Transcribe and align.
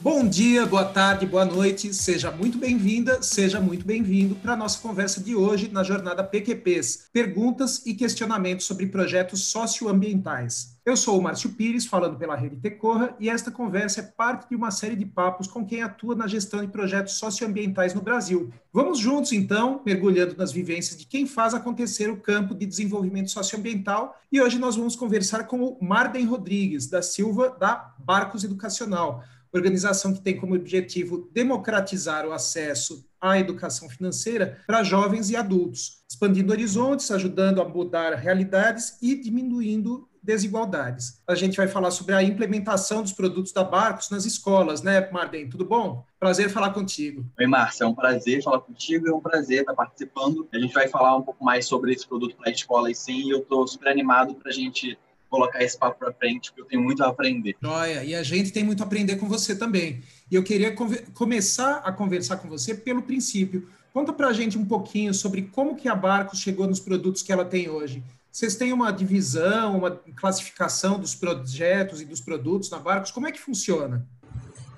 Bom 0.00 0.28
dia, 0.28 0.64
boa 0.64 0.84
tarde, 0.84 1.26
boa 1.26 1.44
noite, 1.44 1.92
seja 1.92 2.30
muito 2.30 2.56
bem-vinda, 2.56 3.20
seja 3.20 3.60
muito 3.60 3.84
bem-vindo 3.84 4.36
para 4.36 4.52
a 4.52 4.56
nossa 4.56 4.80
conversa 4.80 5.20
de 5.20 5.34
hoje 5.34 5.68
na 5.72 5.82
jornada 5.82 6.22
PQPs, 6.22 7.08
perguntas 7.12 7.84
e 7.84 7.92
questionamentos 7.94 8.64
sobre 8.64 8.86
projetos 8.86 9.48
socioambientais. 9.48 10.78
Eu 10.86 10.96
sou 10.96 11.18
o 11.18 11.22
Márcio 11.22 11.50
Pires, 11.50 11.84
falando 11.84 12.16
pela 12.16 12.36
Rede 12.36 12.54
Tecorra, 12.56 13.16
e 13.18 13.28
esta 13.28 13.50
conversa 13.50 14.00
é 14.00 14.04
parte 14.04 14.48
de 14.48 14.54
uma 14.54 14.70
série 14.70 14.94
de 14.94 15.04
papos 15.04 15.48
com 15.48 15.66
quem 15.66 15.82
atua 15.82 16.14
na 16.14 16.28
gestão 16.28 16.60
de 16.60 16.68
projetos 16.68 17.14
socioambientais 17.14 17.92
no 17.92 18.00
Brasil. 18.00 18.52
Vamos 18.72 19.00
juntos, 19.00 19.32
então, 19.32 19.82
mergulhando 19.84 20.36
nas 20.38 20.52
vivências 20.52 20.96
de 20.96 21.06
quem 21.06 21.26
faz 21.26 21.54
acontecer 21.54 22.08
o 22.08 22.20
campo 22.20 22.54
de 22.54 22.66
desenvolvimento 22.66 23.32
socioambiental, 23.32 24.16
e 24.30 24.40
hoje 24.40 24.60
nós 24.60 24.76
vamos 24.76 24.94
conversar 24.94 25.48
com 25.48 25.60
o 25.60 25.84
Marden 25.84 26.24
Rodrigues, 26.24 26.86
da 26.86 27.02
Silva, 27.02 27.50
da 27.58 27.94
Barcos 27.98 28.44
Educacional, 28.44 29.24
organização 29.52 30.12
que 30.12 30.20
tem 30.20 30.36
como 30.36 30.54
objetivo 30.54 31.28
democratizar 31.32 32.26
o 32.26 32.32
acesso 32.32 33.04
à 33.20 33.38
educação 33.38 33.88
financeira 33.88 34.60
para 34.66 34.82
jovens 34.82 35.30
e 35.30 35.36
adultos, 35.36 36.02
expandindo 36.08 36.52
horizontes, 36.52 37.10
ajudando 37.10 37.60
a 37.60 37.68
mudar 37.68 38.14
realidades 38.14 38.98
e 39.02 39.14
diminuindo 39.16 40.08
desigualdades. 40.22 41.22
A 41.26 41.34
gente 41.34 41.56
vai 41.56 41.66
falar 41.68 41.90
sobre 41.90 42.14
a 42.14 42.22
implementação 42.22 43.02
dos 43.02 43.12
produtos 43.12 43.52
da 43.52 43.64
Barcos 43.64 44.10
nas 44.10 44.24
escolas, 44.24 44.82
né, 44.82 45.08
Marden? 45.10 45.48
Tudo 45.48 45.64
bom? 45.64 46.04
Prazer 46.18 46.50
falar 46.50 46.70
contigo. 46.70 47.24
Oi, 47.38 47.46
Márcia, 47.46 47.84
é 47.84 47.86
um 47.86 47.94
prazer 47.94 48.42
falar 48.42 48.60
contigo 48.60 49.06
e 49.06 49.10
é 49.10 49.14
um 49.14 49.20
prazer 49.20 49.60
estar 49.60 49.74
participando. 49.74 50.46
A 50.52 50.58
gente 50.58 50.74
vai 50.74 50.88
falar 50.88 51.16
um 51.16 51.22
pouco 51.22 51.42
mais 51.42 51.66
sobre 51.66 51.92
esse 51.92 52.06
produto 52.06 52.36
para 52.36 52.50
a 52.50 52.52
escola 52.52 52.90
e 52.90 52.94
sim, 52.94 53.28
e 53.28 53.30
eu 53.30 53.38
estou 53.38 53.66
super 53.66 53.88
animado 53.88 54.34
para 54.34 54.50
a 54.50 54.52
gente 54.52 54.98
colocar 55.28 55.62
esse 55.62 55.78
papo 55.78 55.98
para 55.98 56.12
frente, 56.12 56.50
porque 56.50 56.62
eu 56.62 56.66
tenho 56.66 56.82
muito 56.82 57.02
a 57.02 57.08
aprender. 57.08 57.56
Joia, 57.62 58.04
e 58.04 58.14
a 58.14 58.22
gente 58.22 58.52
tem 58.52 58.64
muito 58.64 58.82
a 58.82 58.86
aprender 58.86 59.16
com 59.16 59.28
você 59.28 59.54
também. 59.54 60.02
E 60.30 60.34
eu 60.34 60.42
queria 60.42 60.74
começar 61.14 61.76
a 61.78 61.92
conversar 61.92 62.38
com 62.38 62.48
você 62.48 62.74
pelo 62.74 63.02
princípio. 63.02 63.68
Conta 63.92 64.12
para 64.12 64.28
a 64.28 64.32
gente 64.32 64.58
um 64.58 64.64
pouquinho 64.64 65.12
sobre 65.12 65.42
como 65.42 65.76
que 65.76 65.88
a 65.88 65.94
Barcos 65.94 66.40
chegou 66.40 66.66
nos 66.66 66.80
produtos 66.80 67.22
que 67.22 67.32
ela 67.32 67.44
tem 67.44 67.68
hoje. 67.68 68.02
Vocês 68.30 68.54
têm 68.54 68.72
uma 68.72 68.90
divisão, 68.90 69.78
uma 69.78 69.90
classificação 69.90 70.98
dos 71.00 71.14
projetos 71.14 72.00
e 72.00 72.04
dos 72.04 72.20
produtos 72.20 72.70
na 72.70 72.78
Barcos? 72.78 73.10
Como 73.10 73.26
é 73.26 73.32
que 73.32 73.40
funciona? 73.40 74.06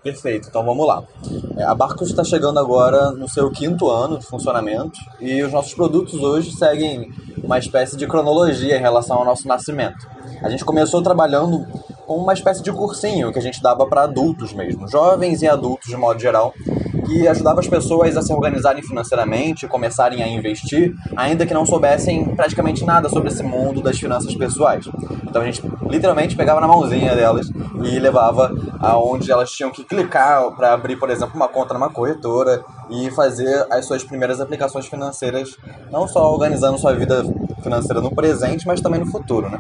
Perfeito, 0.03 0.49
então 0.49 0.65
vamos 0.65 0.87
lá. 0.87 1.03
É, 1.59 1.63
a 1.63 1.75
Barcos 1.75 2.09
está 2.09 2.25
chegando 2.25 2.59
agora 2.59 3.11
no 3.11 3.29
seu 3.29 3.51
quinto 3.51 3.91
ano 3.91 4.19
de 4.19 4.25
funcionamento 4.25 4.99
e 5.21 5.43
os 5.43 5.53
nossos 5.53 5.75
produtos 5.75 6.15
hoje 6.15 6.53
seguem 6.53 7.13
uma 7.45 7.59
espécie 7.59 7.97
de 7.99 8.07
cronologia 8.07 8.79
em 8.79 8.81
relação 8.81 9.19
ao 9.19 9.25
nosso 9.27 9.47
nascimento. 9.47 10.09
A 10.43 10.49
gente 10.49 10.65
começou 10.65 11.03
trabalhando 11.03 11.67
com 12.07 12.17
uma 12.17 12.33
espécie 12.33 12.63
de 12.63 12.73
cursinho 12.73 13.31
que 13.31 13.39
a 13.39 13.43
gente 13.43 13.63
dava 13.63 13.87
para 13.87 14.05
adultos 14.05 14.55
mesmo, 14.55 14.89
jovens 14.89 15.43
e 15.43 15.49
adultos 15.49 15.89
de 15.89 15.97
modo 15.99 16.19
geral, 16.19 16.55
que 17.11 17.27
ajudava 17.27 17.59
as 17.59 17.67
pessoas 17.67 18.17
a 18.17 18.23
se 18.23 18.33
organizarem 18.33 18.83
financeiramente, 18.85 19.67
começarem 19.67 20.23
a 20.23 20.29
investir, 20.29 20.95
ainda 21.17 21.45
que 21.45 21.53
não 21.53 21.67
soubessem 21.67 22.25
praticamente 22.37 22.85
nada 22.85 23.09
sobre 23.09 23.29
esse 23.29 23.43
mundo 23.43 23.83
das 23.83 23.99
finanças 23.99 24.33
pessoais. 24.37 24.89
Então 25.25 25.43
a 25.43 25.45
gente 25.45 25.61
literalmente 25.91 26.37
pegava 26.37 26.61
na 26.61 26.69
mãozinha 26.69 27.17
delas 27.17 27.51
e 27.83 27.99
levava 27.99 28.55
aonde 28.79 29.33
elas 29.33 29.51
tinham 29.51 29.73
que 29.73 29.83
clicar 29.83 30.53
para 30.53 30.73
abrir, 30.73 30.97
por 30.97 31.11
exemplo, 31.11 31.35
uma 31.35 31.49
conta 31.49 31.75
numa 31.75 31.91
corretora 31.91 32.63
e 32.89 33.11
fazer 33.11 33.67
as 33.71 33.87
suas 33.87 34.05
primeiras 34.05 34.41
aplicações 34.41 34.87
financeiras, 34.87 35.57
não 35.91 36.07
só 36.07 36.33
organizando 36.33 36.79
sua 36.79 36.95
vida 36.95 37.25
financeira 37.61 38.01
no 38.01 38.15
presente, 38.15 38.67
mas 38.67 38.81
também 38.81 39.01
no 39.01 39.07
futuro, 39.07 39.51
né? 39.51 39.59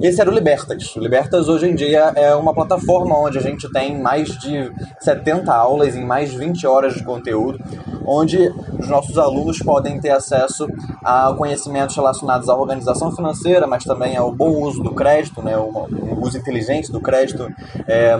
Esse 0.00 0.20
era 0.20 0.30
o 0.30 0.34
Libertas. 0.34 0.94
O 0.94 1.00
Libertas 1.00 1.48
hoje 1.48 1.66
em 1.66 1.74
dia 1.74 2.12
é 2.14 2.32
uma 2.34 2.54
plataforma 2.54 3.18
onde 3.18 3.36
a 3.36 3.40
gente 3.40 3.70
tem 3.72 4.00
mais 4.00 4.28
de 4.38 4.72
70 5.00 5.52
aulas 5.52 5.96
em 5.96 6.04
mais 6.04 6.30
de 6.30 6.38
20 6.38 6.66
horas 6.66 6.94
de 6.94 7.02
conteúdo, 7.02 7.58
onde 8.06 8.38
os 8.78 8.88
nossos 8.88 9.18
alunos 9.18 9.58
podem 9.58 10.00
ter 10.00 10.10
acesso 10.10 10.68
a 11.04 11.34
conhecimentos 11.36 11.96
relacionados 11.96 12.48
à 12.48 12.54
organização 12.54 13.10
financeira, 13.14 13.66
mas 13.66 13.82
também 13.82 14.16
ao 14.16 14.32
bom 14.32 14.62
uso 14.62 14.82
do 14.82 14.94
crédito, 14.94 15.42
né, 15.42 15.56
o 15.58 15.88
uso 16.20 16.38
inteligente 16.38 16.92
do 16.92 17.00
crédito, 17.00 17.48
é, 17.86 18.18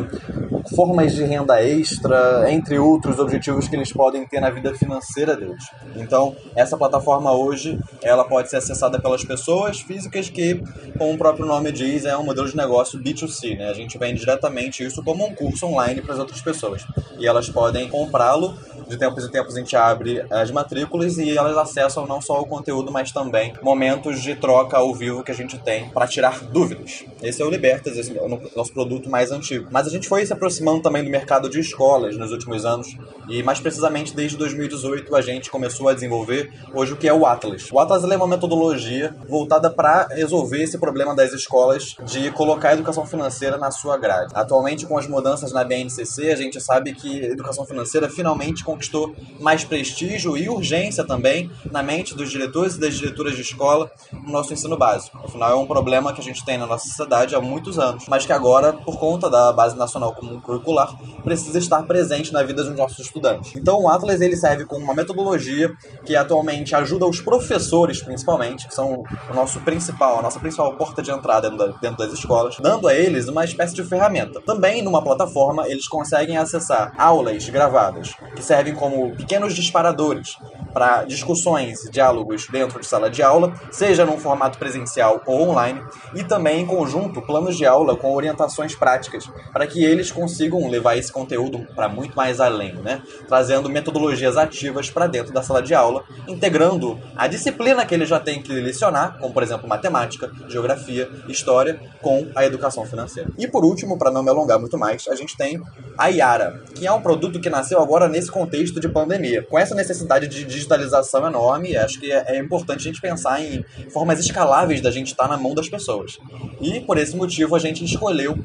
formas 0.74 1.14
de 1.14 1.24
renda 1.24 1.62
extra, 1.62 2.50
entre 2.50 2.78
outros 2.78 3.18
objetivos 3.18 3.68
que 3.68 3.76
eles 3.76 3.92
podem 3.92 4.26
ter 4.26 4.40
na 4.40 4.50
vida 4.50 4.74
financeira 4.74 5.36
deles. 5.36 5.64
Então, 5.96 6.36
essa 6.54 6.76
plataforma 6.76 7.32
hoje, 7.32 7.78
ela 8.02 8.24
pode 8.24 8.50
ser 8.50 8.56
acessada 8.56 9.00
pelas 9.00 9.24
pessoas 9.24 9.80
físicas 9.80 10.28
que, 10.28 10.62
como 10.96 11.12
o 11.12 11.18
próprio 11.18 11.46
nome 11.46 11.72
diz, 11.72 12.04
é 12.04 12.16
um 12.16 12.24
modelo 12.24 12.48
de 12.48 12.56
negócio 12.56 12.98
B2C, 13.00 13.56
né? 13.56 13.68
A 13.68 13.74
gente 13.74 13.98
vende 13.98 14.20
diretamente 14.20 14.84
isso 14.84 15.02
como 15.02 15.26
um 15.26 15.34
curso 15.34 15.66
online 15.66 16.00
para 16.00 16.14
as 16.14 16.18
outras 16.18 16.40
pessoas. 16.40 16.86
E 17.18 17.26
elas 17.26 17.48
podem 17.48 17.88
comprá-lo 17.88 18.54
de 18.88 18.96
tempos 18.96 19.24
em 19.24 19.28
tempos 19.28 19.54
a 19.54 19.58
gente 19.58 19.76
abre 19.76 20.24
as 20.30 20.50
matrículas 20.50 21.18
e 21.18 21.36
elas 21.36 21.56
acessam 21.56 22.06
não 22.06 22.20
só 22.20 22.40
o 22.40 22.46
conteúdo, 22.46 22.90
mas 22.90 23.12
também 23.12 23.52
momentos 23.62 24.22
de 24.22 24.34
troca 24.34 24.78
ao 24.78 24.94
vivo 24.94 25.22
que 25.22 25.30
a 25.30 25.34
gente 25.34 25.58
tem 25.58 25.90
para 25.90 26.06
tirar 26.06 26.40
dúvidas. 26.44 27.04
Esse 27.22 27.42
é 27.42 27.44
o 27.44 27.50
Libertas, 27.50 27.96
esse 27.96 28.16
é 28.16 28.22
o 28.22 28.28
nosso 28.28 28.72
produto 28.72 29.10
mais 29.10 29.30
antigo. 29.30 29.68
Mas 29.70 29.86
a 29.86 29.90
gente 29.90 30.08
foi 30.08 30.24
se 30.24 30.32
aproximando 30.32 30.57
também 30.82 31.04
do 31.04 31.10
mercado 31.10 31.48
de 31.48 31.60
escolas 31.60 32.16
nos 32.16 32.30
últimos 32.30 32.64
anos 32.64 32.96
e 33.28 33.42
mais 33.42 33.60
precisamente 33.60 34.14
desde 34.14 34.36
2018 34.36 35.14
a 35.14 35.20
gente 35.20 35.50
começou 35.50 35.88
a 35.88 35.94
desenvolver 35.94 36.52
hoje 36.74 36.92
o 36.92 36.96
que 36.96 37.06
é 37.08 37.12
o 37.12 37.26
Atlas. 37.26 37.70
O 37.70 37.78
Atlas 37.78 38.04
é 38.04 38.16
uma 38.16 38.26
metodologia 38.26 39.14
voltada 39.28 39.70
para 39.70 40.08
resolver 40.08 40.62
esse 40.62 40.78
problema 40.78 41.14
das 41.14 41.32
escolas 41.32 41.94
de 42.04 42.30
colocar 42.30 42.70
a 42.70 42.72
educação 42.74 43.06
financeira 43.06 43.56
na 43.56 43.70
sua 43.70 43.96
grade. 43.96 44.32
Atualmente 44.34 44.86
com 44.86 44.98
as 44.98 45.06
mudanças 45.06 45.52
na 45.52 45.64
BNCC, 45.64 46.30
a 46.30 46.36
gente 46.36 46.60
sabe 46.60 46.94
que 46.94 47.24
a 47.24 47.28
educação 47.28 47.64
financeira 47.64 48.08
finalmente 48.08 48.64
conquistou 48.64 49.14
mais 49.40 49.64
prestígio 49.64 50.36
e 50.36 50.48
urgência 50.48 51.04
também 51.04 51.50
na 51.70 51.82
mente 51.82 52.14
dos 52.14 52.30
diretores 52.30 52.76
e 52.76 52.80
das 52.80 52.94
diretoras 52.94 53.34
de 53.34 53.42
escola 53.42 53.90
no 54.12 54.32
nosso 54.32 54.52
ensino 54.52 54.76
básico. 54.76 55.18
Afinal, 55.22 55.52
é 55.52 55.54
um 55.54 55.66
problema 55.66 56.12
que 56.12 56.20
a 56.20 56.24
gente 56.24 56.44
tem 56.44 56.58
na 56.58 56.66
nossa 56.66 56.86
sociedade 56.86 57.34
há 57.34 57.40
muitos 57.40 57.78
anos, 57.78 58.04
mas 58.08 58.26
que 58.26 58.32
agora, 58.32 58.72
por 58.72 58.98
conta 58.98 59.28
da 59.30 59.52
Base 59.52 59.76
Nacional 59.76 60.14
Comum 60.14 60.40
Curricular, 60.48 60.96
precisa 61.22 61.58
estar 61.58 61.82
presente 61.82 62.32
na 62.32 62.42
vida 62.42 62.64
dos 62.64 62.74
nossos 62.74 63.00
estudantes. 63.00 63.54
Então, 63.54 63.82
o 63.82 63.88
Atlas 63.88 64.22
ele 64.22 64.34
serve 64.34 64.64
como 64.64 64.82
uma 64.82 64.94
metodologia 64.94 65.70
que 66.06 66.16
atualmente 66.16 66.74
ajuda 66.74 67.04
os 67.04 67.20
professores, 67.20 68.02
principalmente, 68.02 68.66
que 68.66 68.74
são 68.74 69.04
o 69.30 69.34
nosso 69.34 69.60
principal, 69.60 70.20
a 70.20 70.22
nossa 70.22 70.40
principal 70.40 70.74
porta 70.74 71.02
de 71.02 71.10
entrada 71.10 71.50
dentro 71.82 71.98
das 71.98 72.14
escolas, 72.14 72.56
dando 72.62 72.88
a 72.88 72.94
eles 72.94 73.28
uma 73.28 73.44
espécie 73.44 73.74
de 73.74 73.84
ferramenta. 73.84 74.40
Também, 74.40 74.80
numa 74.80 75.02
plataforma, 75.02 75.68
eles 75.68 75.86
conseguem 75.86 76.38
acessar 76.38 76.94
aulas 76.96 77.46
gravadas, 77.50 78.14
que 78.34 78.42
servem 78.42 78.74
como 78.74 79.14
pequenos 79.16 79.54
disparadores 79.54 80.38
para 80.72 81.04
discussões 81.04 81.84
e 81.84 81.90
diálogos 81.90 82.46
dentro 82.50 82.80
de 82.80 82.86
sala 82.86 83.10
de 83.10 83.22
aula, 83.22 83.52
seja 83.70 84.06
num 84.06 84.16
formato 84.16 84.58
presencial 84.58 85.20
ou 85.26 85.50
online, 85.50 85.82
e 86.14 86.24
também 86.24 86.62
em 86.62 86.66
conjunto 86.66 87.20
planos 87.20 87.56
de 87.56 87.66
aula 87.66 87.96
com 87.96 88.14
orientações 88.14 88.74
práticas, 88.74 89.28
para 89.52 89.66
que 89.66 89.84
eles 89.84 90.10
consigam 90.10 90.27
levar 90.68 90.96
esse 90.96 91.12
conteúdo 91.12 91.66
para 91.74 91.88
muito 91.88 92.14
mais 92.16 92.40
além, 92.40 92.74
né? 92.74 93.02
trazendo 93.26 93.68
metodologias 93.68 94.36
ativas 94.36 94.90
para 94.90 95.06
dentro 95.06 95.32
da 95.32 95.42
sala 95.42 95.62
de 95.62 95.74
aula, 95.74 96.04
integrando 96.26 96.98
a 97.16 97.26
disciplina 97.26 97.84
que 97.84 97.94
eles 97.94 98.08
já 98.08 98.20
têm 98.20 98.42
que 98.42 98.52
lecionar, 98.52 99.18
como 99.18 99.32
por 99.32 99.42
exemplo 99.42 99.68
matemática, 99.68 100.30
geografia, 100.48 101.08
história, 101.28 101.80
com 102.00 102.28
a 102.34 102.44
educação 102.44 102.84
financeira. 102.84 103.30
E 103.38 103.46
por 103.46 103.64
último, 103.64 103.98
para 103.98 104.10
não 104.10 104.22
me 104.22 104.30
alongar 104.30 104.58
muito 104.58 104.78
mais, 104.78 105.06
a 105.08 105.14
gente 105.14 105.36
tem 105.36 105.60
a 105.96 106.08
Yara, 106.08 106.62
que 106.74 106.86
é 106.86 106.92
um 106.92 107.00
produto 107.00 107.40
que 107.40 107.50
nasceu 107.50 107.80
agora 107.80 108.08
nesse 108.08 108.30
contexto 108.30 108.80
de 108.80 108.88
pandemia. 108.88 109.42
Com 109.42 109.58
essa 109.58 109.74
necessidade 109.74 110.28
de 110.28 110.44
digitalização 110.44 111.26
enorme, 111.26 111.76
acho 111.76 111.98
que 111.98 112.10
é, 112.10 112.36
é 112.36 112.38
importante 112.38 112.80
a 112.80 112.92
gente 112.92 113.00
pensar 113.00 113.40
em 113.42 113.64
formas 113.90 114.20
escaláveis 114.20 114.80
da 114.80 114.90
gente 114.90 115.08
estar 115.08 115.28
na 115.28 115.36
mão 115.36 115.54
das 115.54 115.68
pessoas. 115.68 116.18
E 116.60 116.80
por 116.80 116.98
esse 116.98 117.16
motivo 117.16 117.56
a 117.56 117.58
gente 117.58 117.84
escolheu 117.84 118.38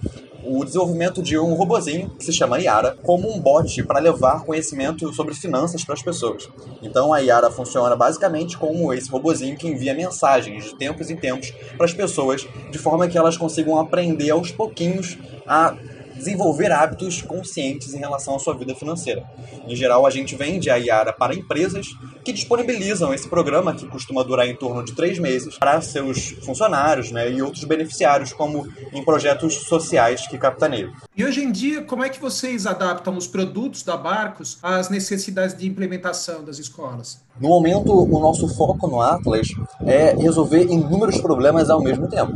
o 0.45 0.63
desenvolvimento 0.65 1.21
de 1.21 1.37
um 1.37 1.53
robozinho 1.73 2.09
que 2.11 2.23
se 2.23 2.31
chama 2.31 2.59
Yara 2.59 2.95
como 3.01 3.33
um 3.33 3.39
bot 3.39 3.81
para 3.83 3.99
levar 3.99 4.43
conhecimento 4.45 5.11
sobre 5.13 5.33
finanças 5.33 5.83
para 5.83 5.95
as 5.95 6.03
pessoas. 6.03 6.47
Então 6.83 7.11
a 7.11 7.17
Yara 7.17 7.49
funciona 7.49 7.95
basicamente 7.95 8.57
como 8.57 8.93
esse 8.93 9.09
robozinho 9.09 9.57
que 9.57 9.67
envia 9.67 9.93
mensagens 9.93 10.65
de 10.65 10.75
tempos 10.75 11.09
em 11.09 11.15
tempos 11.15 11.51
para 11.75 11.85
as 11.85 11.93
pessoas, 11.93 12.47
de 12.69 12.77
forma 12.77 13.07
que 13.07 13.17
elas 13.17 13.37
consigam 13.37 13.79
aprender 13.79 14.29
aos 14.29 14.51
pouquinhos 14.51 15.17
a 15.47 15.75
desenvolver 16.15 16.71
hábitos 16.71 17.23
conscientes 17.23 17.93
em 17.95 17.97
relação 17.97 18.35
à 18.35 18.39
sua 18.39 18.53
vida 18.53 18.75
financeira. 18.75 19.23
Em 19.67 19.75
geral, 19.75 20.05
a 20.05 20.11
gente 20.11 20.35
vende 20.35 20.69
a 20.69 20.77
Iara 20.77 21.11
para 21.11 21.33
empresas 21.33 21.87
que 22.23 22.31
disponibilizam 22.31 23.13
esse 23.13 23.27
programa, 23.27 23.73
que 23.73 23.87
costuma 23.87 24.23
durar 24.23 24.47
em 24.47 24.55
torno 24.55 24.83
de 24.83 24.93
três 24.93 25.19
meses, 25.19 25.57
para 25.57 25.81
seus 25.81 26.31
funcionários 26.43 27.11
né, 27.11 27.31
e 27.31 27.41
outros 27.41 27.63
beneficiários, 27.63 28.33
como 28.33 28.67
em 28.91 29.03
projetos 29.03 29.55
sociais 29.67 30.27
que 30.27 30.37
capitaneiam. 30.37 30.91
E 31.15 31.23
hoje 31.23 31.43
em 31.43 31.51
dia, 31.51 31.83
como 31.83 32.03
é 32.03 32.09
que 32.09 32.19
vocês 32.19 32.65
adaptam 32.65 33.15
os 33.17 33.27
produtos 33.27 33.83
da 33.83 33.97
Barcos 33.97 34.57
às 34.63 34.89
necessidades 34.89 35.55
de 35.55 35.67
implementação 35.67 36.43
das 36.43 36.59
escolas? 36.59 37.21
No 37.39 37.49
momento, 37.49 37.91
o 37.91 38.19
nosso 38.19 38.47
foco 38.47 38.87
no 38.87 39.01
Atlas 39.01 39.47
é 39.85 40.15
resolver 40.15 40.63
inúmeros 40.63 41.19
problemas 41.19 41.69
ao 41.69 41.81
mesmo 41.81 42.07
tempo. 42.07 42.31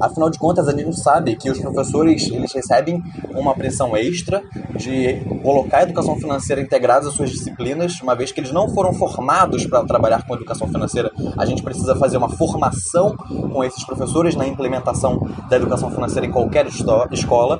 Afinal 0.00 0.30
de 0.30 0.38
contas, 0.38 0.68
a 0.68 0.72
gente 0.72 0.98
sabe 0.98 1.34
que 1.34 1.50
os 1.50 1.58
professores 1.58 2.28
eles 2.30 2.52
recebem 2.52 3.02
uma 3.30 3.54
pressão 3.54 3.96
extra 3.96 4.42
de 4.76 5.20
colocar 5.42 5.78
a 5.78 5.82
educação 5.82 6.16
financeira 6.16 6.62
integrada 6.62 7.08
às 7.08 7.14
suas 7.14 7.30
disciplinas, 7.30 8.00
uma 8.00 8.14
vez 8.14 8.30
que 8.30 8.38
eles 8.38 8.52
não 8.52 8.68
foram 8.68 8.92
formados 9.18 9.66
para 9.66 9.84
trabalhar 9.84 10.24
com 10.24 10.34
educação 10.34 10.68
financeira. 10.68 11.10
A 11.36 11.44
gente 11.44 11.62
precisa 11.62 11.96
fazer 11.96 12.16
uma 12.16 12.28
formação 12.28 13.16
com 13.16 13.64
esses 13.64 13.84
professores 13.84 14.36
na 14.36 14.46
implementação 14.46 15.28
da 15.50 15.56
educação 15.56 15.90
financeira 15.90 16.26
em 16.26 16.30
qualquer 16.30 16.66
escola. 16.66 17.58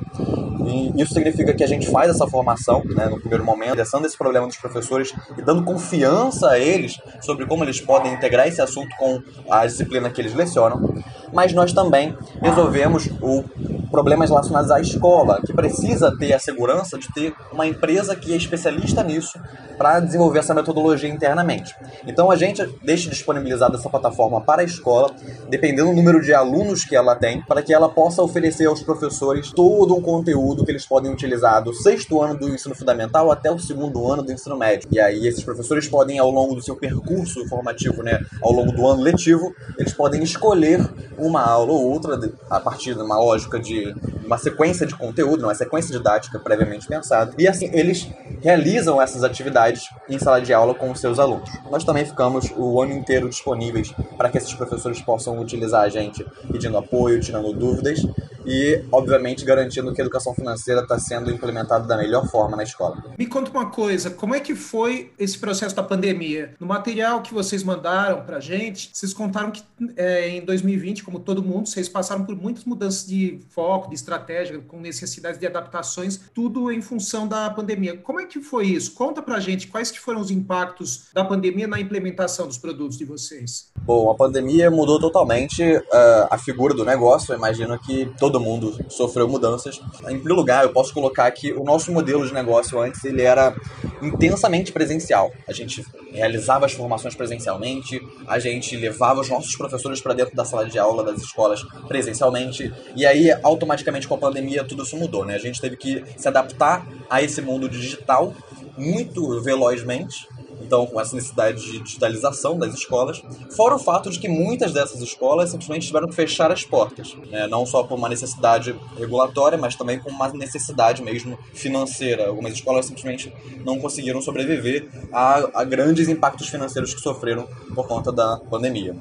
E 0.65 1.01
isso 1.01 1.13
significa 1.13 1.53
que 1.53 1.63
a 1.63 1.67
gente 1.67 1.89
faz 1.89 2.09
essa 2.09 2.27
formação, 2.27 2.81
né, 2.85 3.07
no 3.07 3.19
primeiro 3.19 3.43
momento, 3.43 3.73
endereçando 3.73 4.05
esse 4.05 4.17
problema 4.17 4.47
dos 4.47 4.57
professores 4.57 5.13
e 5.37 5.41
dando 5.41 5.63
confiança 5.63 6.51
a 6.51 6.59
eles 6.59 6.97
sobre 7.21 7.45
como 7.45 7.63
eles 7.63 7.81
podem 7.81 8.13
integrar 8.13 8.47
esse 8.47 8.61
assunto 8.61 8.95
com 8.97 9.21
a 9.49 9.65
disciplina 9.65 10.09
que 10.09 10.21
eles 10.21 10.33
lecionam. 10.33 10.93
Mas 11.33 11.53
nós 11.53 11.73
também 11.73 12.15
resolvemos 12.41 13.09
o 13.21 13.43
problemas 13.89 14.29
relacionados 14.29 14.71
à 14.71 14.79
escola, 14.79 15.41
que 15.45 15.53
precisa 15.53 16.15
ter 16.17 16.33
a 16.33 16.39
segurança 16.39 16.97
de 16.97 17.11
ter 17.13 17.33
uma 17.51 17.67
empresa 17.67 18.15
que 18.15 18.33
é 18.33 18.37
especialista 18.37 19.03
nisso 19.03 19.39
para 19.77 19.99
desenvolver 19.99 20.39
essa 20.39 20.53
metodologia 20.53 21.09
internamente. 21.09 21.73
Então 22.05 22.29
a 22.29 22.35
gente 22.35 22.65
deixa 22.83 23.09
disponibilizada 23.09 23.77
essa 23.77 23.89
plataforma 23.89 24.41
para 24.41 24.61
a 24.61 24.65
escola, 24.65 25.11
dependendo 25.49 25.89
do 25.89 25.95
número 25.95 26.21
de 26.21 26.33
alunos 26.33 26.83
que 26.83 26.95
ela 26.95 27.15
tem, 27.15 27.41
para 27.41 27.61
que 27.61 27.73
ela 27.73 27.87
possa 27.87 28.21
oferecer 28.21 28.65
aos 28.65 28.83
professores 28.83 29.51
todo 29.51 29.95
um 29.95 30.01
conteúdo 30.01 30.65
que 30.65 30.71
eles 30.71 30.85
podem 30.85 31.11
utilizar 31.11 31.63
do 31.63 31.73
sexto 31.73 32.21
ano 32.21 32.37
do 32.37 32.49
ensino 32.49 32.75
fundamental 32.75 33.31
até 33.31 33.49
o 33.49 33.57
segundo 33.57 34.11
ano 34.11 34.21
do 34.21 34.31
ensino 34.31 34.57
médio. 34.57 34.89
E 34.91 34.99
aí 34.99 35.27
esses 35.27 35.43
professores 35.43 35.87
podem, 35.87 36.19
ao 36.19 36.29
longo 36.29 36.55
do 36.55 36.61
seu 36.61 36.75
percurso 36.75 37.47
formativo, 37.47 38.03
né, 38.03 38.19
ao 38.41 38.51
longo 38.51 38.73
do 38.73 38.85
ano 38.85 39.01
letivo, 39.01 39.53
eles 39.77 39.93
podem 39.93 40.21
escolher 40.21 40.85
uma 41.17 41.41
aula 41.41 41.71
ou 41.71 41.89
outra 41.89 42.19
a 42.49 42.59
partir 42.59 42.95
de 42.95 43.01
uma 43.01 43.17
lógica 43.17 43.57
de 43.59 43.78
you. 43.79 44.18
Uma 44.29 44.37
sequência 44.37 44.85
de 44.85 44.95
conteúdo, 44.95 45.43
uma 45.43 45.55
sequência 45.55 45.91
didática 45.91 46.37
previamente 46.37 46.87
pensada. 46.87 47.33
E 47.35 47.47
assim, 47.47 47.67
eles 47.73 48.07
realizam 48.41 49.01
essas 49.01 49.23
atividades 49.23 49.89
em 50.07 50.19
sala 50.19 50.39
de 50.39 50.53
aula 50.53 50.75
com 50.75 50.91
os 50.91 50.99
seus 50.99 51.17
alunos. 51.17 51.49
Nós 51.71 51.83
também 51.83 52.05
ficamos 52.05 52.53
o 52.55 52.79
ano 52.79 52.93
inteiro 52.93 53.27
disponíveis 53.27 53.91
para 54.15 54.29
que 54.29 54.37
esses 54.37 54.53
professores 54.53 55.01
possam 55.01 55.39
utilizar 55.39 55.81
a 55.81 55.89
gente 55.89 56.23
pedindo 56.51 56.77
apoio, 56.77 57.19
tirando 57.19 57.51
dúvidas 57.51 58.05
e, 58.45 58.83
obviamente, 58.91 59.43
garantindo 59.43 59.93
que 59.93 60.01
a 60.01 60.03
educação 60.03 60.33
financeira 60.33 60.81
está 60.81 60.97
sendo 60.99 61.31
implementada 61.31 61.87
da 61.87 61.97
melhor 61.97 62.27
forma 62.27 62.55
na 62.55 62.63
escola. 62.63 63.03
Me 63.17 63.25
conta 63.25 63.51
uma 63.51 63.69
coisa, 63.69 64.09
como 64.09 64.35
é 64.35 64.39
que 64.39 64.55
foi 64.55 65.11
esse 65.17 65.37
processo 65.37 65.75
da 65.75 65.83
pandemia? 65.83 66.53
No 66.59 66.67
material 66.67 67.21
que 67.21 67.33
vocês 67.33 67.63
mandaram 67.63 68.21
para 68.21 68.37
a 68.37 68.39
gente, 68.39 68.91
vocês 68.93 69.13
contaram 69.13 69.51
que 69.51 69.63
é, 69.95 70.29
em 70.29 70.45
2020, 70.45 71.03
como 71.03 71.19
todo 71.19 71.43
mundo, 71.43 71.67
vocês 71.67 71.89
passaram 71.89 72.25
por 72.25 72.35
muitas 72.35 72.65
mudanças 72.65 73.05
de 73.05 73.39
foco, 73.49 73.89
de 73.89 73.95
estratégia, 73.95 74.18
com 74.67 74.79
necessidades 74.79 75.39
de 75.39 75.45
adaptações, 75.45 76.19
tudo 76.33 76.71
em 76.71 76.81
função 76.81 77.27
da 77.27 77.49
pandemia. 77.49 77.97
Como 77.97 78.19
é 78.19 78.25
que 78.25 78.41
foi 78.41 78.67
isso? 78.67 78.93
Conta 78.93 79.21
para 79.21 79.39
gente 79.39 79.67
quais 79.67 79.91
que 79.91 79.99
foram 79.99 80.19
os 80.19 80.31
impactos 80.31 81.07
da 81.13 81.23
pandemia 81.23 81.67
na 81.67 81.79
implementação 81.79 82.47
dos 82.47 82.57
produtos 82.57 82.97
de 82.97 83.05
vocês. 83.05 83.71
Bom, 83.81 84.09
a 84.09 84.15
pandemia 84.15 84.69
mudou 84.69 84.99
totalmente 84.99 85.63
uh, 85.63 85.83
a 86.29 86.37
figura 86.37 86.73
do 86.73 86.85
negócio. 86.85 87.33
Eu 87.33 87.37
imagino 87.37 87.79
que 87.79 88.11
todo 88.17 88.39
mundo 88.39 88.77
sofreu 88.89 89.27
mudanças. 89.27 89.79
Em 90.01 90.17
primeiro 90.17 90.35
lugar, 90.35 90.63
eu 90.63 90.71
posso 90.71 90.93
colocar 90.93 91.29
que 91.31 91.53
o 91.53 91.63
nosso 91.63 91.91
modelo 91.91 92.25
de 92.25 92.33
negócio 92.33 92.79
antes 92.79 93.03
ele 93.03 93.21
era 93.21 93.55
intensamente 94.01 94.71
presencial. 94.71 95.31
A 95.47 95.53
gente 95.53 95.85
realizava 96.11 96.65
as 96.65 96.71
formações 96.71 97.15
presencialmente, 97.15 98.01
a 98.27 98.39
gente 98.39 98.75
levava 98.75 99.21
os 99.21 99.29
nossos 99.29 99.55
professores 99.55 100.01
para 100.01 100.13
dentro 100.13 100.35
da 100.35 100.45
sala 100.45 100.65
de 100.65 100.79
aula 100.79 101.03
das 101.03 101.21
escolas 101.21 101.63
presencialmente, 101.87 102.73
e 102.95 103.05
aí 103.05 103.31
automaticamente 103.43 104.07
com 104.09 104.15
a 104.15 104.17
pandemia 104.17 104.65
tudo 104.65 104.83
isso 104.83 104.97
mudou, 104.97 105.23
né? 105.23 105.35
A 105.35 105.39
gente 105.39 105.61
teve 105.61 105.77
que 105.77 106.03
se 106.17 106.27
adaptar 106.27 106.85
a 107.09 107.21
esse 107.21 107.41
mundo 107.41 107.69
digital 107.69 108.33
muito 108.77 109.39
velozmente 109.41 110.27
então 110.61 110.85
com 110.85 110.99
essa 110.99 111.15
necessidade 111.15 111.63
de 111.63 111.79
digitalização 111.79 112.57
das 112.57 112.73
escolas, 112.73 113.21
fora 113.55 113.75
o 113.75 113.79
fato 113.79 114.09
de 114.09 114.19
que 114.19 114.27
muitas 114.27 114.73
dessas 114.73 115.01
escolas 115.01 115.49
simplesmente 115.49 115.87
tiveram 115.87 116.07
que 116.07 116.15
fechar 116.15 116.51
as 116.51 116.63
portas, 116.63 117.15
né? 117.31 117.47
não 117.47 117.65
só 117.65 117.83
por 117.83 117.97
uma 117.97 118.09
necessidade 118.09 118.75
regulatória, 118.97 119.57
mas 119.57 119.75
também 119.75 119.99
com 119.99 120.09
uma 120.09 120.27
necessidade 120.29 121.01
mesmo 121.01 121.37
financeira. 121.53 122.27
Algumas 122.27 122.53
escolas 122.53 122.85
simplesmente 122.85 123.33
não 123.65 123.79
conseguiram 123.79 124.21
sobreviver 124.21 124.87
a, 125.11 125.61
a 125.61 125.63
grandes 125.63 126.07
impactos 126.07 126.49
financeiros 126.49 126.93
que 126.93 127.01
sofreram 127.01 127.47
por 127.73 127.87
conta 127.87 128.11
da 128.11 128.37
pandemia. 128.37 128.95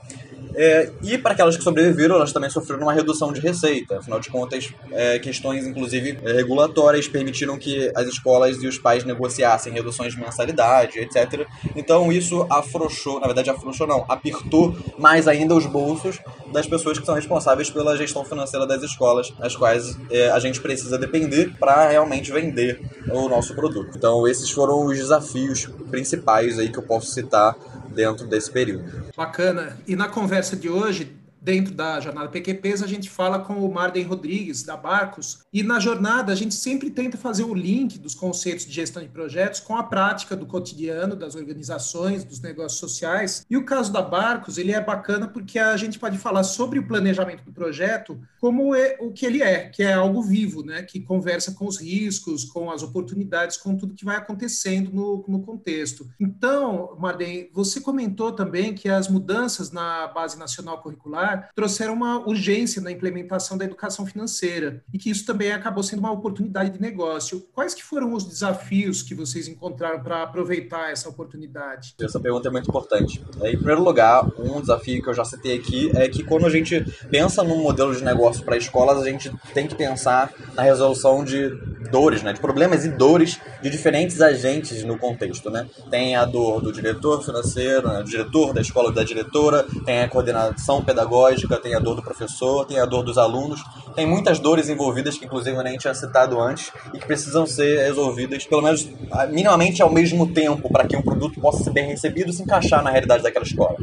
É, 0.60 0.90
e 1.04 1.16
para 1.16 1.34
aquelas 1.34 1.56
que 1.56 1.62
sobreviveram, 1.62 2.16
elas 2.16 2.32
também 2.32 2.50
sofreram 2.50 2.82
uma 2.82 2.92
redução 2.92 3.32
de 3.32 3.40
receita. 3.40 3.98
Afinal 3.98 4.18
de 4.18 4.28
contas, 4.28 4.74
é, 4.90 5.16
questões, 5.20 5.64
inclusive, 5.64 6.18
é, 6.24 6.32
regulatórias 6.32 7.06
permitiram 7.06 7.56
que 7.56 7.92
as 7.94 8.08
escolas 8.08 8.60
e 8.60 8.66
os 8.66 8.76
pais 8.76 9.04
negociassem 9.04 9.72
reduções 9.72 10.14
de 10.14 10.20
mensalidade, 10.20 10.98
etc. 10.98 11.46
Então 11.76 12.10
isso 12.10 12.44
afrouxou, 12.50 13.20
na 13.20 13.26
verdade 13.26 13.48
afrouxou 13.50 13.86
não, 13.86 14.04
apertou 14.08 14.76
mais 14.98 15.28
ainda 15.28 15.54
os 15.54 15.64
bolsos 15.64 16.18
das 16.52 16.66
pessoas 16.66 16.98
que 16.98 17.06
são 17.06 17.14
responsáveis 17.14 17.70
pela 17.70 17.96
gestão 17.96 18.24
financeira 18.24 18.66
das 18.66 18.82
escolas, 18.82 19.32
as 19.40 19.54
quais 19.54 19.96
é, 20.10 20.28
a 20.30 20.40
gente 20.40 20.60
precisa 20.60 20.98
depender 20.98 21.52
para 21.60 21.88
realmente 21.88 22.32
vender 22.32 22.80
o 23.12 23.28
nosso 23.28 23.54
produto. 23.54 23.96
Então 23.96 24.26
esses 24.26 24.50
foram 24.50 24.86
os 24.86 24.98
desafios 24.98 25.68
principais 25.88 26.58
aí 26.58 26.68
que 26.68 26.78
eu 26.78 26.82
posso 26.82 27.12
citar 27.12 27.54
dentro 27.94 28.26
desse 28.26 28.50
período. 28.50 28.84
Bacana. 29.16 29.76
E 29.86 29.96
na 29.96 30.08
conversa 30.08 30.56
de 30.56 30.68
hoje, 30.68 31.17
dentro 31.40 31.74
da 31.74 32.00
jornada 32.00 32.28
PQPs, 32.28 32.82
a 32.82 32.86
gente 32.86 33.08
fala 33.08 33.38
com 33.38 33.54
o 33.54 33.72
Marden 33.72 34.04
Rodrigues, 34.04 34.62
da 34.62 34.76
Barcos, 34.76 35.40
e 35.52 35.62
na 35.62 35.78
jornada 35.78 36.32
a 36.32 36.36
gente 36.36 36.54
sempre 36.54 36.90
tenta 36.90 37.16
fazer 37.16 37.44
o 37.44 37.54
link 37.54 37.98
dos 37.98 38.14
conceitos 38.14 38.66
de 38.66 38.72
gestão 38.72 39.02
de 39.02 39.08
projetos 39.08 39.60
com 39.60 39.76
a 39.76 39.82
prática 39.82 40.36
do 40.36 40.46
cotidiano 40.46 41.14
das 41.14 41.34
organizações, 41.34 42.24
dos 42.24 42.40
negócios 42.40 42.80
sociais. 42.80 43.44
E 43.48 43.56
o 43.56 43.64
caso 43.64 43.92
da 43.92 44.02
Barcos, 44.02 44.58
ele 44.58 44.72
é 44.72 44.80
bacana 44.80 45.28
porque 45.28 45.58
a 45.58 45.76
gente 45.76 45.98
pode 45.98 46.18
falar 46.18 46.42
sobre 46.42 46.78
o 46.78 46.86
planejamento 46.86 47.44
do 47.44 47.52
projeto 47.52 48.20
como 48.40 48.74
é, 48.74 48.96
o 49.00 49.12
que 49.12 49.26
ele 49.26 49.42
é, 49.42 49.68
que 49.68 49.82
é 49.82 49.92
algo 49.92 50.22
vivo, 50.22 50.62
né? 50.62 50.82
que 50.82 51.00
conversa 51.00 51.52
com 51.52 51.66
os 51.66 51.80
riscos, 51.80 52.44
com 52.44 52.70
as 52.70 52.82
oportunidades, 52.82 53.56
com 53.56 53.76
tudo 53.76 53.94
que 53.94 54.04
vai 54.04 54.16
acontecendo 54.16 54.90
no, 54.92 55.24
no 55.28 55.40
contexto. 55.40 56.08
Então, 56.18 56.96
Marden, 56.98 57.50
você 57.52 57.80
comentou 57.80 58.32
também 58.32 58.74
que 58.74 58.88
as 58.88 59.08
mudanças 59.08 59.70
na 59.70 60.06
base 60.08 60.38
nacional 60.38 60.80
curricular 60.82 61.27
trouxeram 61.36 61.94
uma 61.94 62.18
urgência 62.26 62.80
na 62.80 62.90
implementação 62.90 63.56
da 63.56 63.64
educação 63.64 64.06
financeira 64.06 64.82
e 64.92 64.98
que 64.98 65.10
isso 65.10 65.24
também 65.24 65.52
acabou 65.52 65.82
sendo 65.82 66.00
uma 66.00 66.12
oportunidade 66.12 66.70
de 66.70 66.80
negócio. 66.80 67.46
Quais 67.52 67.74
que 67.74 67.82
foram 67.82 68.12
os 68.12 68.24
desafios 68.24 69.02
que 69.02 69.14
vocês 69.14 69.48
encontraram 69.48 70.02
para 70.02 70.22
aproveitar 70.22 70.90
essa 70.90 71.08
oportunidade? 71.08 71.94
Essa 72.00 72.20
pergunta 72.20 72.48
é 72.48 72.50
muito 72.50 72.68
importante. 72.68 73.22
Em 73.42 73.56
primeiro 73.56 73.82
lugar, 73.82 74.26
um 74.38 74.60
desafio 74.60 75.02
que 75.02 75.08
eu 75.08 75.14
já 75.14 75.24
citei 75.24 75.56
aqui 75.56 75.90
é 75.94 76.08
que 76.08 76.22
quando 76.22 76.46
a 76.46 76.50
gente 76.50 76.80
pensa 77.10 77.42
num 77.42 77.62
modelo 77.62 77.94
de 77.94 78.04
negócio 78.04 78.44
para 78.44 78.56
escolas, 78.56 78.98
a 78.98 79.04
gente 79.04 79.30
tem 79.54 79.66
que 79.66 79.74
pensar 79.74 80.32
na 80.54 80.62
resolução 80.62 81.24
de 81.24 81.50
dores, 81.90 82.22
né, 82.22 82.32
de 82.32 82.40
problemas 82.40 82.84
e 82.84 82.88
dores 82.88 83.40
de 83.62 83.70
diferentes 83.70 84.20
agentes 84.20 84.84
no 84.84 84.98
contexto, 84.98 85.50
né? 85.50 85.66
Tem 85.90 86.16
a 86.16 86.24
dor 86.24 86.60
do 86.60 86.72
diretor 86.72 87.24
financeiro, 87.24 87.88
né, 87.88 88.02
do 88.02 88.10
diretor 88.10 88.52
da 88.52 88.60
escola, 88.60 88.92
da 88.92 89.02
diretora, 89.02 89.66
tem 89.84 90.00
a 90.02 90.08
coordenação 90.08 90.84
pedagógica, 90.84 91.17
tem 91.62 91.74
a 91.74 91.78
dor 91.78 91.94
do 91.94 92.02
professor, 92.02 92.64
tem 92.64 92.78
a 92.78 92.84
dor 92.84 93.02
dos 93.02 93.18
alunos, 93.18 93.62
tem 93.94 94.06
muitas 94.06 94.38
dores 94.38 94.68
envolvidas 94.68 95.18
que 95.18 95.24
inclusive 95.24 95.56
eu 95.56 95.62
nem 95.62 95.76
tinha 95.76 95.94
citado 95.94 96.40
antes 96.40 96.70
e 96.94 96.98
que 96.98 97.06
precisam 97.06 97.46
ser 97.46 97.82
resolvidas 97.82 98.46
pelo 98.46 98.62
menos 98.62 98.88
ah, 99.10 99.26
minimamente 99.26 99.82
ao 99.82 99.90
mesmo 99.90 100.32
tempo 100.32 100.70
para 100.70 100.86
que 100.86 100.96
um 100.96 101.02
produto 101.02 101.40
possa 101.40 101.64
ser 101.64 101.70
bem 101.70 101.86
recebido 101.86 102.30
e 102.30 102.32
se 102.32 102.42
encaixar 102.42 102.82
na 102.82 102.90
realidade 102.90 103.22
daquela 103.22 103.44
escola. 103.44 103.76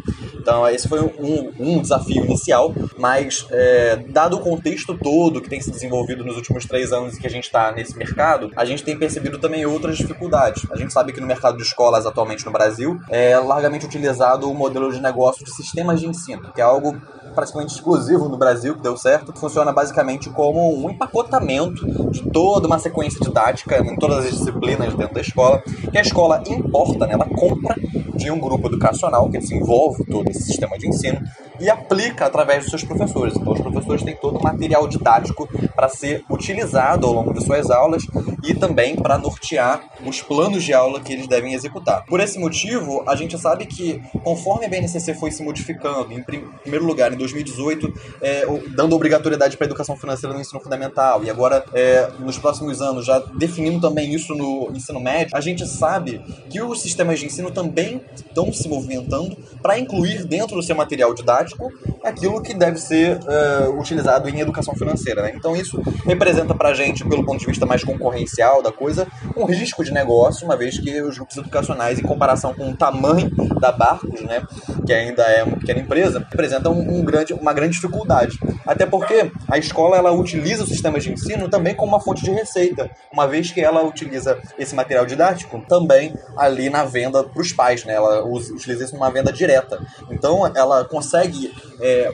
Então 0.46 0.68
esse 0.70 0.88
foi 0.88 1.02
um, 1.02 1.52
um 1.60 1.82
desafio 1.82 2.24
inicial, 2.24 2.74
mas 3.00 3.48
é, 3.50 3.98
dado 4.10 4.38
o 4.38 4.40
contexto 4.40 4.96
todo 4.96 5.42
que 5.42 5.50
tem 5.50 5.60
se 5.60 5.72
desenvolvido 5.72 6.24
nos 6.24 6.36
últimos 6.36 6.66
três 6.66 6.94
anos 6.94 7.16
e 7.16 7.20
que 7.20 7.26
a 7.26 7.30
gente 7.30 7.46
está 7.46 7.72
nesse 7.72 7.98
mercado, 7.98 8.52
a 8.56 8.64
gente 8.64 8.84
tem 8.84 8.96
percebido 8.98 9.40
também 9.40 9.66
outras 9.66 9.98
dificuldades. 9.98 10.64
A 10.72 10.78
gente 10.78 10.94
sabe 10.94 11.12
que 11.14 11.20
no 11.20 11.26
mercado 11.26 11.58
de 11.58 11.64
escolas 11.64 12.06
atualmente 12.06 12.46
no 12.46 12.52
Brasil 12.52 13.00
é 13.10 13.38
largamente 13.38 13.86
utilizado 13.86 14.50
o 14.50 14.54
modelo 14.54 14.92
de 14.92 15.02
negócio 15.02 15.44
de 15.44 15.52
sistemas 15.52 16.00
de 16.00 16.08
ensino, 16.08 16.52
que 16.54 16.62
é 16.62 16.64
algo 16.64 16.96
praticamente 17.36 17.74
exclusivo 17.74 18.30
no 18.30 18.38
Brasil, 18.38 18.76
que 18.76 18.82
deu 18.82 18.98
certo, 18.98 19.34
que 19.34 19.40
funciona 19.40 19.72
basicamente 19.72 20.30
como 20.30 20.76
um 20.76 20.90
empacotamento 20.90 21.86
de 22.10 22.24
toda 22.32 22.66
uma 22.66 22.80
sequência 22.80 23.20
didática 23.20 23.78
em 23.78 23.96
todas 23.98 24.26
as 24.26 24.32
disciplinas 24.32 24.96
dentro 24.96 25.14
da 25.14 25.22
escola, 25.22 25.62
que 25.92 25.98
a 25.98 26.02
escola 26.02 26.42
importa, 26.48 27.06
né, 27.06 27.14
ela 27.14 27.26
compra 27.26 27.76
de 28.16 28.32
um 28.32 28.40
grupo 28.40 28.68
educacional 28.68 29.30
que 29.30 29.38
desenvolve 29.38 30.04
todo 30.06 30.30
esse 30.30 30.44
sistema 30.44 30.78
de 30.78 30.88
ensino 30.88 31.22
e 31.60 31.70
aplica 31.70 32.26
através 32.26 32.64
dos 32.64 32.70
seus 32.70 32.84
professores. 32.84 33.36
Então, 33.36 33.54
os 33.54 33.62
professores 33.62 34.04
têm 34.04 34.16
todo 34.16 34.38
o 34.38 34.44
material 34.44 34.88
didático 34.88 35.48
para 35.76 35.90
ser 35.90 36.24
utilizado 36.30 37.08
ao 37.08 37.14
longo 37.14 37.34
de 37.34 37.44
suas 37.44 37.70
aulas 37.70 38.04
e 38.44 38.54
também 38.54 38.96
para 38.96 39.18
nortear 39.18 39.84
os 40.06 40.22
planos 40.22 40.64
de 40.64 40.74
aula 40.74 41.00
que 41.00 41.14
eles 41.14 41.28
devem 41.28 41.54
executar. 41.54 42.06
Por 42.06 42.20
esse 42.20 42.38
motivo, 42.40 43.04
a 43.08 43.16
gente 43.16 43.38
sabe 43.38 43.66
que, 43.66 44.02
conforme 44.24 44.66
a 44.66 44.70
BNCC 44.70 45.14
foi 45.14 45.32
se 45.32 45.44
modificando, 45.44 46.14
em 46.14 46.22
primeiro 46.22 46.86
lugar, 46.86 47.14
em 47.14 47.18
2018, 47.18 47.94
é, 48.22 48.46
dando 48.76 48.96
obrigatoriedade 48.96 49.58
para 49.58 49.66
a 49.66 49.68
educação 49.68 49.96
financeira 49.96 50.34
no 50.34 50.42
ensino 50.42 50.60
fundamental, 50.60 51.24
e 51.24 51.30
agora, 51.30 51.66
é, 51.74 52.10
nos 52.20 52.38
próximos 52.38 52.82
anos, 52.82 53.06
já 53.06 53.20
definindo 53.38 53.80
também 53.80 54.14
isso 54.14 54.36
no 54.36 54.70
ensino 54.74 55.00
médio, 55.00 55.36
a 55.36 55.42
gente 55.42 55.66
sabe 55.68 56.22
que 56.50 56.62
os 56.62 56.82
sistemas 56.82 57.20
de 57.20 57.26
ensino 57.26 57.52
também 57.52 58.02
estão 58.14 58.52
se 58.52 58.68
movimentando 58.68 59.36
para 59.62 59.80
incluir 59.80 60.26
dentro 60.26 60.56
do 60.56 60.64
seu 60.64 60.76
material 60.76 61.14
didático 61.14 61.72
aquilo 62.04 62.42
que 62.42 62.54
deve 62.54 62.78
ser 62.78 63.18
uh, 63.18 63.80
utilizado 63.80 64.30
em 64.30 64.40
educação 64.40 64.76
financeira. 64.76 65.24
Né? 65.24 65.34
Então, 65.36 65.56
isso 65.56 65.82
representa 66.06 66.54
para 66.54 66.70
a 66.70 66.74
gente, 66.74 67.04
pelo 67.04 67.26
ponto 67.26 67.40
de 67.40 67.46
vista 67.46 67.66
mais 67.66 67.84
concorrencial 67.84 68.62
da 68.62 68.72
coisa, 68.72 69.08
um 69.36 69.46
risco 69.46 69.84
de 69.84 69.92
negócio, 69.92 70.46
uma 70.46 70.56
vez 70.56 70.78
que 70.78 71.02
os 71.02 71.18
grupos 71.18 71.38
educacionais, 71.38 72.00
em 72.00 72.04
comparação 72.04 72.54
com 72.54 72.70
o 72.70 72.78
tamanho 72.78 73.32
da 73.60 73.72
Barcos, 73.72 74.22
né, 74.22 74.44
que 74.86 74.94
ainda 74.94 75.24
é 75.24 75.44
uma 75.44 75.58
pequena 75.58 75.80
empresa, 75.80 76.20
representam 76.20 76.74
um 76.74 77.04
grande, 77.04 77.34
uma 77.34 77.54
grande 77.54 77.74
dificuldade. 77.74 78.38
Até 78.66 78.86
porque 78.86 79.32
a 79.50 79.58
escola 79.58 79.98
ela 79.98 80.12
utiliza 80.12 80.64
os 80.64 80.70
sistemas 80.70 81.04
de 81.04 81.12
ensino 81.12 81.50
também 81.50 81.74
como 81.74 81.94
uma 81.94 82.00
fonte 82.00 82.24
de 82.24 82.32
receita, 82.32 82.90
uma 83.12 83.28
vez 83.28 83.52
que 83.52 83.62
ela 83.62 83.84
utiliza 83.84 84.38
esse 84.58 84.76
material 84.76 85.06
didático 85.06 85.64
também 85.68 86.14
ali 86.38 86.70
na 86.70 86.84
venda 86.84 87.24
para 87.24 87.42
os 87.42 87.52
pais, 87.52 87.84
né? 87.84 87.95
Ela 87.96 88.24
utiliza 88.24 88.84
isso 88.84 88.94
numa 88.94 89.10
venda 89.10 89.32
direta. 89.32 89.80
Então 90.10 90.46
ela 90.56 90.84
consegue 90.86 91.54
é, 91.80 92.14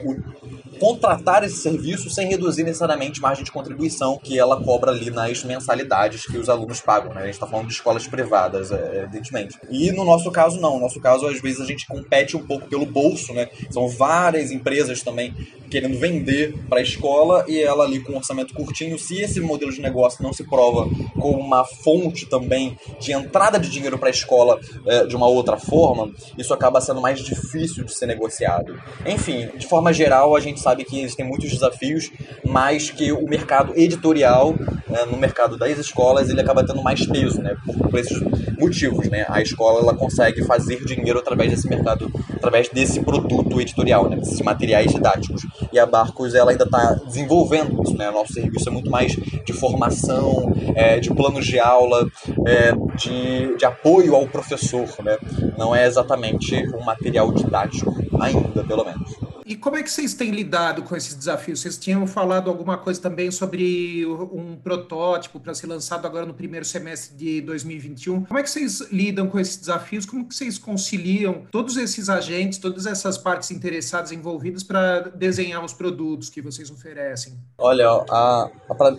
contratar 0.82 1.44
esse 1.44 1.58
serviço 1.58 2.10
sem 2.10 2.26
reduzir 2.26 2.64
necessariamente 2.64 3.20
margem 3.20 3.44
de 3.44 3.52
contribuição 3.52 4.18
que 4.18 4.36
ela 4.36 4.60
cobra 4.60 4.90
ali 4.90 5.12
nas 5.12 5.44
mensalidades 5.44 6.26
que 6.26 6.36
os 6.36 6.48
alunos 6.48 6.80
pagam, 6.80 7.14
né? 7.14 7.20
A 7.20 7.24
gente 7.26 7.34
está 7.34 7.46
falando 7.46 7.68
de 7.68 7.74
escolas 7.74 8.08
privadas, 8.08 8.72
é, 8.72 9.02
evidentemente. 9.04 9.56
E 9.70 9.92
no 9.92 10.04
nosso 10.04 10.28
caso, 10.32 10.60
não. 10.60 10.74
No 10.74 10.80
nosso 10.80 10.98
caso, 10.98 11.28
às 11.28 11.40
vezes 11.40 11.60
a 11.60 11.64
gente 11.64 11.86
compete 11.86 12.36
um 12.36 12.44
pouco 12.44 12.66
pelo 12.66 12.84
bolso, 12.84 13.32
né? 13.32 13.48
São 13.70 13.86
várias 13.86 14.50
empresas 14.50 15.02
também 15.02 15.32
querendo 15.70 15.98
vender 15.98 16.52
para 16.68 16.80
a 16.80 16.82
escola 16.82 17.44
e 17.48 17.60
ela 17.60 17.84
ali 17.84 18.00
com 18.00 18.12
um 18.12 18.16
orçamento 18.16 18.52
curtinho, 18.52 18.98
se 18.98 19.20
esse 19.22 19.40
modelo 19.40 19.72
de 19.72 19.80
negócio 19.80 20.22
não 20.22 20.32
se 20.32 20.44
prova 20.44 20.86
como 21.18 21.38
uma 21.38 21.64
fonte 21.64 22.26
também 22.26 22.76
de 23.00 23.12
entrada 23.12 23.58
de 23.58 23.70
dinheiro 23.70 23.98
para 23.98 24.08
a 24.08 24.10
escola 24.10 24.60
é, 24.86 25.06
de 25.06 25.16
uma 25.16 25.28
outra 25.28 25.56
forma, 25.56 26.12
isso 26.36 26.52
acaba 26.52 26.80
sendo 26.80 27.00
mais 27.00 27.20
difícil 27.20 27.84
de 27.84 27.94
ser 27.94 28.04
negociado. 28.04 28.78
Enfim, 29.06 29.48
de 29.56 29.66
forma 29.66 29.92
geral, 29.94 30.36
a 30.36 30.40
gente 30.40 30.60
sabe 30.60 30.71
que 30.76 31.00
existem 31.00 31.26
muitos 31.26 31.50
desafios, 31.50 32.10
mas 32.44 32.90
que 32.90 33.12
o 33.12 33.24
mercado 33.28 33.72
editorial, 33.76 34.54
né, 34.88 35.04
no 35.10 35.16
mercado 35.16 35.56
das 35.56 35.78
escolas, 35.78 36.28
ele 36.28 36.40
acaba 36.40 36.64
tendo 36.64 36.82
mais 36.82 37.06
peso, 37.06 37.40
né, 37.40 37.56
por, 37.64 37.90
por 37.90 37.98
esses 37.98 38.18
motivos, 38.58 39.08
né? 39.08 39.26
A 39.28 39.42
escola 39.42 39.80
ela 39.80 39.94
consegue 39.94 40.44
fazer 40.44 40.84
dinheiro 40.84 41.18
através 41.18 41.50
desse 41.50 41.68
mercado, 41.68 42.10
através 42.34 42.68
desse 42.68 43.00
produto 43.00 43.60
editorial, 43.60 44.08
né, 44.08 44.16
desses 44.16 44.40
materiais 44.40 44.92
didáticos 44.92 45.42
e 45.72 45.78
a 45.78 45.86
Barcos 45.86 46.34
ela 46.34 46.50
ainda 46.50 46.64
está 46.64 46.94
desenvolvendo 47.06 47.82
isso, 47.82 47.96
né? 47.96 48.10
Nosso 48.10 48.32
serviço 48.32 48.68
é 48.68 48.72
muito 48.72 48.90
mais 48.90 49.12
de 49.12 49.52
formação, 49.52 50.52
é, 50.74 51.00
de 51.00 51.12
planos 51.12 51.46
de 51.46 51.58
aula, 51.58 52.06
é, 52.46 52.72
de, 52.96 53.56
de 53.56 53.64
apoio 53.64 54.14
ao 54.14 54.26
professor, 54.26 54.86
né? 55.02 55.16
Não 55.58 55.74
é 55.74 55.86
exatamente 55.86 56.54
um 56.76 56.84
material 56.84 57.32
didático, 57.32 57.94
ainda, 58.20 58.64
pelo 58.64 58.84
menos. 58.84 59.10
E 59.44 59.56
como 59.56 59.76
é 59.76 59.82
que 59.82 59.90
vocês 59.90 60.14
têm 60.14 60.30
lidado 60.30 60.82
com 60.82 60.94
esses 60.96 61.14
desafios? 61.14 61.60
Vocês 61.60 61.76
tinham 61.76 62.06
falado 62.06 62.48
alguma 62.48 62.78
coisa 62.78 63.00
também 63.00 63.30
sobre 63.30 64.06
um 64.06 64.56
protótipo 64.56 65.40
para 65.40 65.54
ser 65.54 65.66
lançado 65.66 66.06
agora 66.06 66.24
no 66.24 66.34
primeiro 66.34 66.64
semestre 66.64 67.16
de 67.16 67.40
2021. 67.40 68.24
Como 68.24 68.38
é 68.38 68.42
que 68.42 68.50
vocês 68.50 68.80
lidam 68.92 69.28
com 69.28 69.38
esses 69.38 69.56
desafios? 69.56 70.06
Como 70.06 70.26
que 70.28 70.34
vocês 70.34 70.58
conciliam 70.58 71.42
todos 71.50 71.76
esses 71.76 72.08
agentes, 72.08 72.58
todas 72.58 72.86
essas 72.86 73.18
partes 73.18 73.50
interessadas 73.50 74.12
envolvidas 74.12 74.62
para 74.62 75.00
desenhar 75.10 75.64
os 75.64 75.72
produtos 75.72 76.30
que 76.30 76.40
vocês 76.40 76.70
oferecem? 76.70 77.34
Olha, 77.58 77.88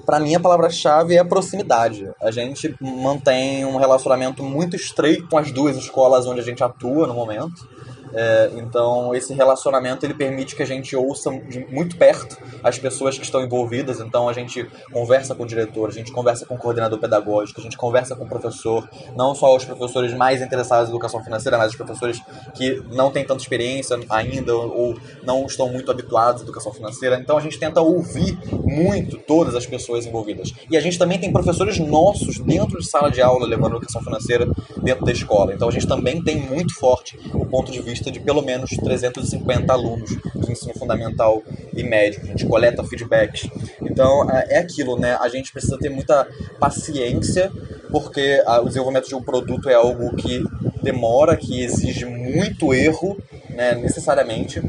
para 0.05 0.19
mim 0.19 0.35
a 0.35 0.39
palavra-chave 0.39 1.15
é 1.15 1.23
proximidade. 1.23 2.09
A 2.21 2.31
gente 2.31 2.75
mantém 2.81 3.65
um 3.65 3.77
relacionamento 3.77 4.43
muito 4.43 4.75
estreito 4.75 5.27
com 5.27 5.37
as 5.37 5.51
duas 5.51 5.77
escolas 5.77 6.25
onde 6.25 6.41
a 6.41 6.43
gente 6.43 6.63
atua 6.63 7.07
no 7.07 7.13
momento. 7.13 7.67
É, 8.13 8.51
então, 8.55 9.13
esse 9.15 9.33
relacionamento 9.33 10.05
ele 10.05 10.13
permite 10.13 10.55
que 10.55 10.63
a 10.63 10.65
gente 10.65 10.95
ouça 10.95 11.31
de 11.31 11.65
muito 11.65 11.97
perto 11.97 12.37
as 12.63 12.77
pessoas 12.77 13.17
que 13.17 13.23
estão 13.23 13.43
envolvidas. 13.43 13.99
Então, 13.99 14.29
a 14.29 14.33
gente 14.33 14.65
conversa 14.91 15.33
com 15.33 15.43
o 15.43 15.45
diretor, 15.45 15.89
a 15.89 15.91
gente 15.91 16.11
conversa 16.11 16.45
com 16.45 16.55
o 16.55 16.57
coordenador 16.57 16.99
pedagógico, 16.99 17.59
a 17.59 17.63
gente 17.63 17.77
conversa 17.77 18.15
com 18.15 18.25
o 18.25 18.27
professor, 18.27 18.87
não 19.15 19.33
só 19.33 19.55
os 19.55 19.65
professores 19.65 20.13
mais 20.13 20.41
interessados 20.41 20.89
em 20.89 20.91
educação 20.91 21.23
financeira, 21.23 21.57
mas 21.57 21.71
os 21.71 21.77
professores 21.77 22.21
que 22.53 22.81
não 22.91 23.11
têm 23.11 23.25
tanta 23.25 23.41
experiência 23.41 23.99
ainda 24.09 24.55
ou 24.55 24.95
não 25.23 25.45
estão 25.45 25.69
muito 25.69 25.89
habituados 25.89 26.41
à 26.41 26.43
educação 26.43 26.71
financeira. 26.71 27.19
Então, 27.19 27.37
a 27.37 27.41
gente 27.41 27.59
tenta 27.59 27.81
ouvir 27.81 28.37
muito 28.63 29.17
todas 29.17 29.55
as 29.55 29.65
pessoas 29.65 30.05
envolvidas. 30.05 30.53
E 30.69 30.77
a 30.77 30.81
gente 30.81 30.97
também 30.97 31.19
tem 31.19 31.31
professores 31.31 31.79
nossos 31.79 32.39
dentro 32.39 32.79
de 32.79 32.87
sala 32.87 33.09
de 33.09 33.21
aula 33.21 33.47
levando 33.47 33.77
educação 33.77 34.01
financeira 34.03 34.47
dentro 34.81 35.05
da 35.05 35.11
escola. 35.11 35.53
Então, 35.53 35.67
a 35.67 35.71
gente 35.71 35.87
também 35.87 36.21
tem 36.21 36.37
muito 36.37 36.75
forte 36.75 37.17
o 37.33 37.45
ponto 37.45 37.71
de 37.71 37.81
vista 37.81 38.02
de 38.11 38.19
pelo 38.19 38.41
menos 38.41 38.69
350 38.71 39.71
alunos 39.71 40.09
de 40.09 40.51
ensino 40.51 40.73
fundamental 40.73 41.41
e 41.75 41.83
médio. 41.83 42.21
A 42.23 42.25
gente 42.25 42.45
coleta 42.45 42.83
feedbacks. 42.83 43.49
Então 43.81 44.29
é, 44.29 44.55
é 44.55 44.57
aquilo, 44.59 44.97
né? 44.97 45.17
A 45.19 45.27
gente 45.29 45.51
precisa 45.51 45.77
ter 45.77 45.89
muita 45.89 46.27
paciência, 46.59 47.51
porque 47.91 48.41
o 48.61 48.65
desenvolvimento 48.65 49.07
de 49.07 49.15
um 49.15 49.21
produto 49.21 49.69
é 49.69 49.75
algo 49.75 50.15
que 50.15 50.43
demora, 50.81 51.35
que 51.37 51.63
exige 51.63 52.05
muito 52.05 52.73
erro, 52.73 53.17
né, 53.49 53.75
necessariamente 53.75 54.61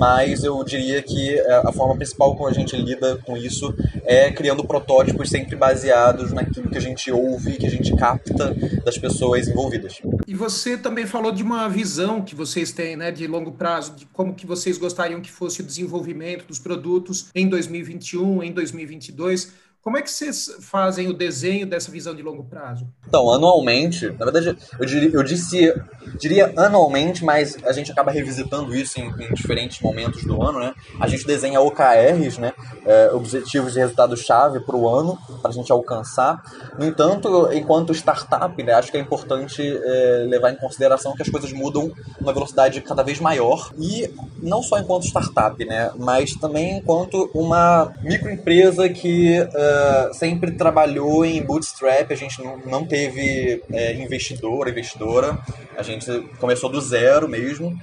mas 0.00 0.42
eu 0.44 0.64
diria 0.64 1.02
que 1.02 1.38
é, 1.38 1.62
a 1.62 1.70
forma 1.70 1.94
principal 1.94 2.34
como 2.34 2.48
a 2.48 2.52
gente 2.54 2.74
lida 2.74 3.18
com 3.18 3.36
isso 3.36 3.74
é 4.06 4.32
criando 4.32 4.64
protótipos 4.64 5.28
sempre 5.28 5.54
baseados 5.54 6.32
naquilo 6.32 6.70
que 6.70 6.78
a 6.78 6.80
gente 6.80 7.12
ouve, 7.12 7.58
que 7.58 7.66
a 7.66 7.70
gente 7.70 7.94
capta 7.94 8.56
das 8.82 8.96
pessoas 8.96 9.46
envolvidas. 9.46 10.00
E 10.26 10.34
você 10.34 10.78
também 10.78 11.06
falou 11.06 11.30
de 11.30 11.42
uma 11.42 11.68
visão 11.68 12.22
que 12.22 12.34
vocês 12.34 12.72
têm, 12.72 12.96
né, 12.96 13.10
de 13.10 13.26
longo 13.26 13.52
prazo, 13.52 13.94
de 13.94 14.06
como 14.06 14.34
que 14.34 14.46
vocês 14.46 14.78
gostariam 14.78 15.20
que 15.20 15.30
fosse 15.30 15.60
o 15.60 15.64
desenvolvimento 15.64 16.46
dos 16.46 16.58
produtos 16.58 17.26
em 17.34 17.46
2021, 17.46 18.42
em 18.42 18.52
2022. 18.52 19.52
Como 19.82 19.96
é 19.96 20.02
que 20.02 20.10
vocês 20.10 20.58
fazem 20.60 21.08
o 21.08 21.14
desenho 21.14 21.66
dessa 21.66 21.90
visão 21.90 22.14
de 22.14 22.22
longo 22.22 22.44
prazo? 22.44 22.86
Então, 23.08 23.32
anualmente, 23.32 24.10
na 24.10 24.26
verdade, 24.26 24.54
eu, 24.78 24.84
diria, 24.84 25.10
eu 25.10 25.22
disse, 25.22 25.72
diria 26.18 26.52
anualmente, 26.54 27.24
mas 27.24 27.56
a 27.64 27.72
gente 27.72 27.90
acaba 27.90 28.10
revisitando 28.10 28.76
isso 28.76 29.00
em, 29.00 29.08
em 29.08 29.32
diferentes 29.32 29.80
momentos 29.80 30.22
do 30.22 30.42
ano, 30.42 30.60
né? 30.60 30.74
A 31.00 31.08
gente 31.08 31.26
desenha 31.26 31.62
OKRs, 31.62 32.36
né? 32.38 32.52
É, 32.84 33.10
objetivos 33.12 33.72
de 33.72 33.78
resultado-chave 33.78 34.60
para 34.60 34.76
o 34.76 34.86
ano, 34.86 35.18
para 35.40 35.50
a 35.50 35.54
gente 35.54 35.72
alcançar. 35.72 36.42
No 36.78 36.84
entanto, 36.84 37.50
enquanto 37.50 37.94
startup, 37.94 38.62
né, 38.62 38.74
acho 38.74 38.90
que 38.90 38.98
é 38.98 39.00
importante 39.00 39.62
é, 39.62 40.26
levar 40.28 40.50
em 40.50 40.56
consideração 40.56 41.14
que 41.14 41.22
as 41.22 41.30
coisas 41.30 41.52
mudam 41.54 41.90
numa 42.20 42.34
velocidade 42.34 42.82
cada 42.82 43.02
vez 43.02 43.18
maior. 43.18 43.72
E 43.78 44.12
não 44.42 44.62
só 44.62 44.78
enquanto 44.78 45.06
startup, 45.06 45.64
né? 45.64 45.90
Mas 45.96 46.34
também 46.34 46.76
enquanto 46.76 47.30
uma 47.32 47.94
microempresa 48.02 48.86
que... 48.86 49.36
É, 49.36 49.69
sempre 50.12 50.52
trabalhou 50.52 51.24
em 51.24 51.42
bootstrap, 51.42 52.10
a 52.10 52.14
gente 52.14 52.42
não, 52.42 52.58
não 52.58 52.86
teve 52.86 53.62
é, 53.72 53.94
investidor, 53.94 54.68
investidora. 54.68 55.38
A 55.76 55.82
gente 55.82 56.06
começou 56.38 56.70
do 56.70 56.80
zero 56.80 57.28
mesmo. 57.28 57.78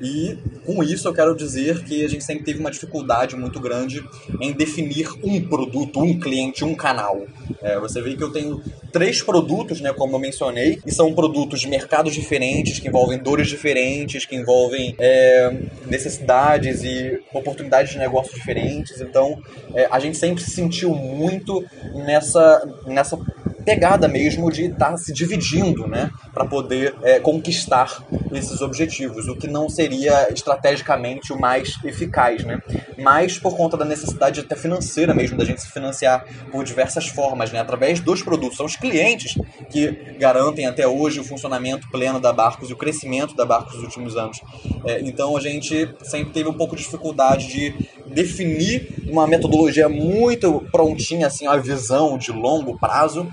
E 0.00 0.36
com 0.64 0.82
isso 0.82 1.08
eu 1.08 1.14
quero 1.14 1.34
dizer 1.34 1.82
que 1.84 2.04
a 2.04 2.08
gente 2.08 2.24
sempre 2.24 2.44
teve 2.44 2.60
uma 2.60 2.70
dificuldade 2.70 3.36
muito 3.36 3.60
grande 3.60 4.04
em 4.40 4.52
definir 4.52 5.08
um 5.22 5.40
produto, 5.40 6.00
um 6.00 6.18
cliente, 6.18 6.64
um 6.64 6.74
canal. 6.74 7.22
É, 7.60 7.78
você 7.78 8.00
vê 8.00 8.16
que 8.16 8.22
eu 8.22 8.30
tenho 8.30 8.62
três 8.92 9.22
produtos, 9.22 9.80
né, 9.80 9.92
como 9.92 10.16
eu 10.16 10.20
mencionei, 10.20 10.78
e 10.84 10.92
são 10.92 11.14
produtos 11.14 11.60
de 11.60 11.68
mercados 11.68 12.14
diferentes, 12.14 12.78
que 12.78 12.88
envolvem 12.88 13.18
dores 13.18 13.48
diferentes, 13.48 14.26
que 14.26 14.36
envolvem 14.36 14.94
é, 14.98 15.56
necessidades 15.86 16.82
e 16.82 17.20
oportunidades 17.32 17.92
de 17.92 17.98
negócio 17.98 18.34
diferentes. 18.34 19.00
Então, 19.00 19.40
é, 19.74 19.88
a 19.90 19.98
gente 19.98 20.16
sempre 20.16 20.42
se 20.42 20.50
sentiu 20.50 20.94
muito 20.94 21.64
nessa, 21.94 22.68
nessa 22.86 23.18
pegada 23.64 24.08
mesmo 24.08 24.50
de 24.50 24.66
estar 24.66 24.90
tá 24.90 24.96
se 24.96 25.12
dividindo, 25.12 25.86
né, 25.86 26.10
para 26.32 26.44
poder 26.44 26.94
é, 27.02 27.20
conquistar 27.20 28.02
esses 28.32 28.60
objetivos, 28.60 29.28
o 29.28 29.36
que 29.36 29.46
não 29.46 29.68
seria 29.68 30.32
estrategicamente 30.32 31.32
o 31.32 31.40
mais 31.40 31.78
eficaz, 31.84 32.44
né? 32.44 32.60
Mas 32.98 33.38
por 33.38 33.56
conta 33.56 33.76
da 33.76 33.84
necessidade 33.84 34.40
até 34.40 34.56
financeira 34.56 35.14
mesmo 35.14 35.36
da 35.36 35.44
gente 35.44 35.60
se 35.60 35.70
financiar 35.70 36.24
por 36.50 36.64
diversas 36.64 37.08
formas, 37.08 37.52
né, 37.52 37.60
através 37.60 38.00
dos 38.00 38.22
produtos, 38.22 38.56
são 38.56 38.66
os 38.66 38.76
clientes 38.76 39.34
que 39.70 40.16
garantem 40.18 40.66
até 40.66 40.86
hoje 40.86 41.20
o 41.20 41.24
funcionamento 41.24 41.88
pleno 41.90 42.20
da 42.20 42.32
Barcos 42.32 42.70
e 42.70 42.72
o 42.72 42.76
crescimento 42.76 43.34
da 43.34 43.44
Barcos 43.44 43.74
nos 43.74 43.84
últimos 43.84 44.16
anos. 44.16 44.40
É, 44.84 45.00
então 45.00 45.36
a 45.36 45.40
gente 45.40 45.88
sempre 46.02 46.32
teve 46.32 46.48
um 46.48 46.54
pouco 46.54 46.76
de 46.76 46.82
dificuldade 46.82 47.48
de 47.48 47.74
definir 48.12 49.02
uma 49.08 49.26
metodologia 49.26 49.88
muito 49.88 50.64
prontinha, 50.70 51.26
assim, 51.26 51.46
a 51.46 51.56
visão 51.56 52.16
de 52.16 52.30
longo 52.30 52.78
prazo, 52.78 53.26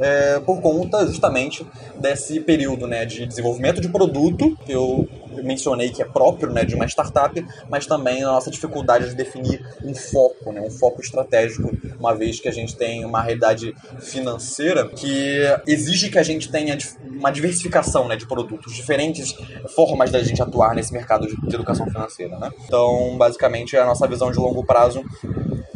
é, 0.00 0.40
por 0.40 0.60
conta 0.60 1.06
justamente 1.06 1.66
desse 1.98 2.40
período 2.40 2.86
né, 2.86 3.04
de 3.04 3.26
desenvolvimento 3.26 3.80
de 3.80 3.88
produto, 3.88 4.56
eu 4.68 5.08
mencionei 5.42 5.90
que 5.90 6.02
é 6.02 6.04
próprio 6.04 6.52
né, 6.52 6.64
de 6.64 6.74
uma 6.74 6.86
startup, 6.86 7.44
mas 7.68 7.86
também 7.86 8.22
a 8.22 8.26
nossa 8.26 8.50
dificuldade 8.50 9.08
de 9.10 9.14
definir 9.14 9.64
um 9.84 9.94
foco, 9.94 10.52
né, 10.52 10.60
um 10.60 10.70
foco 10.70 11.00
estratégico, 11.00 11.70
uma 11.98 12.14
vez 12.14 12.40
que 12.40 12.48
a 12.48 12.52
gente 12.52 12.76
tem 12.76 13.04
uma 13.04 13.20
realidade 13.22 13.74
financeira 14.00 14.88
que 14.88 15.40
exige 15.66 16.10
que 16.10 16.18
a 16.18 16.22
gente 16.22 16.50
tenha 16.50 16.76
uma 17.04 17.30
diversificação 17.30 18.08
né, 18.08 18.16
de 18.16 18.26
produtos, 18.26 18.74
diferentes 18.74 19.34
formas 19.74 20.10
da 20.10 20.22
gente 20.22 20.40
atuar 20.42 20.74
nesse 20.74 20.92
mercado 20.92 21.26
de, 21.26 21.54
educação 21.54 21.86
financeira. 21.86 22.38
Né? 22.38 22.50
Então, 22.64 23.16
basicamente, 23.16 23.76
a 23.76 23.84
nossa 23.84 24.06
visão 24.06 24.30
de 24.30 24.38
longo 24.38 24.64
prazo 24.64 25.02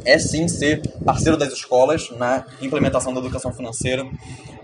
é 0.05 0.19
sim 0.19 0.47
ser 0.49 0.83
parceiro 1.05 1.37
das 1.37 1.53
escolas 1.53 2.11
na 2.11 2.45
implementação 2.61 3.13
da 3.13 3.21
educação 3.21 3.53
financeira. 3.53 4.07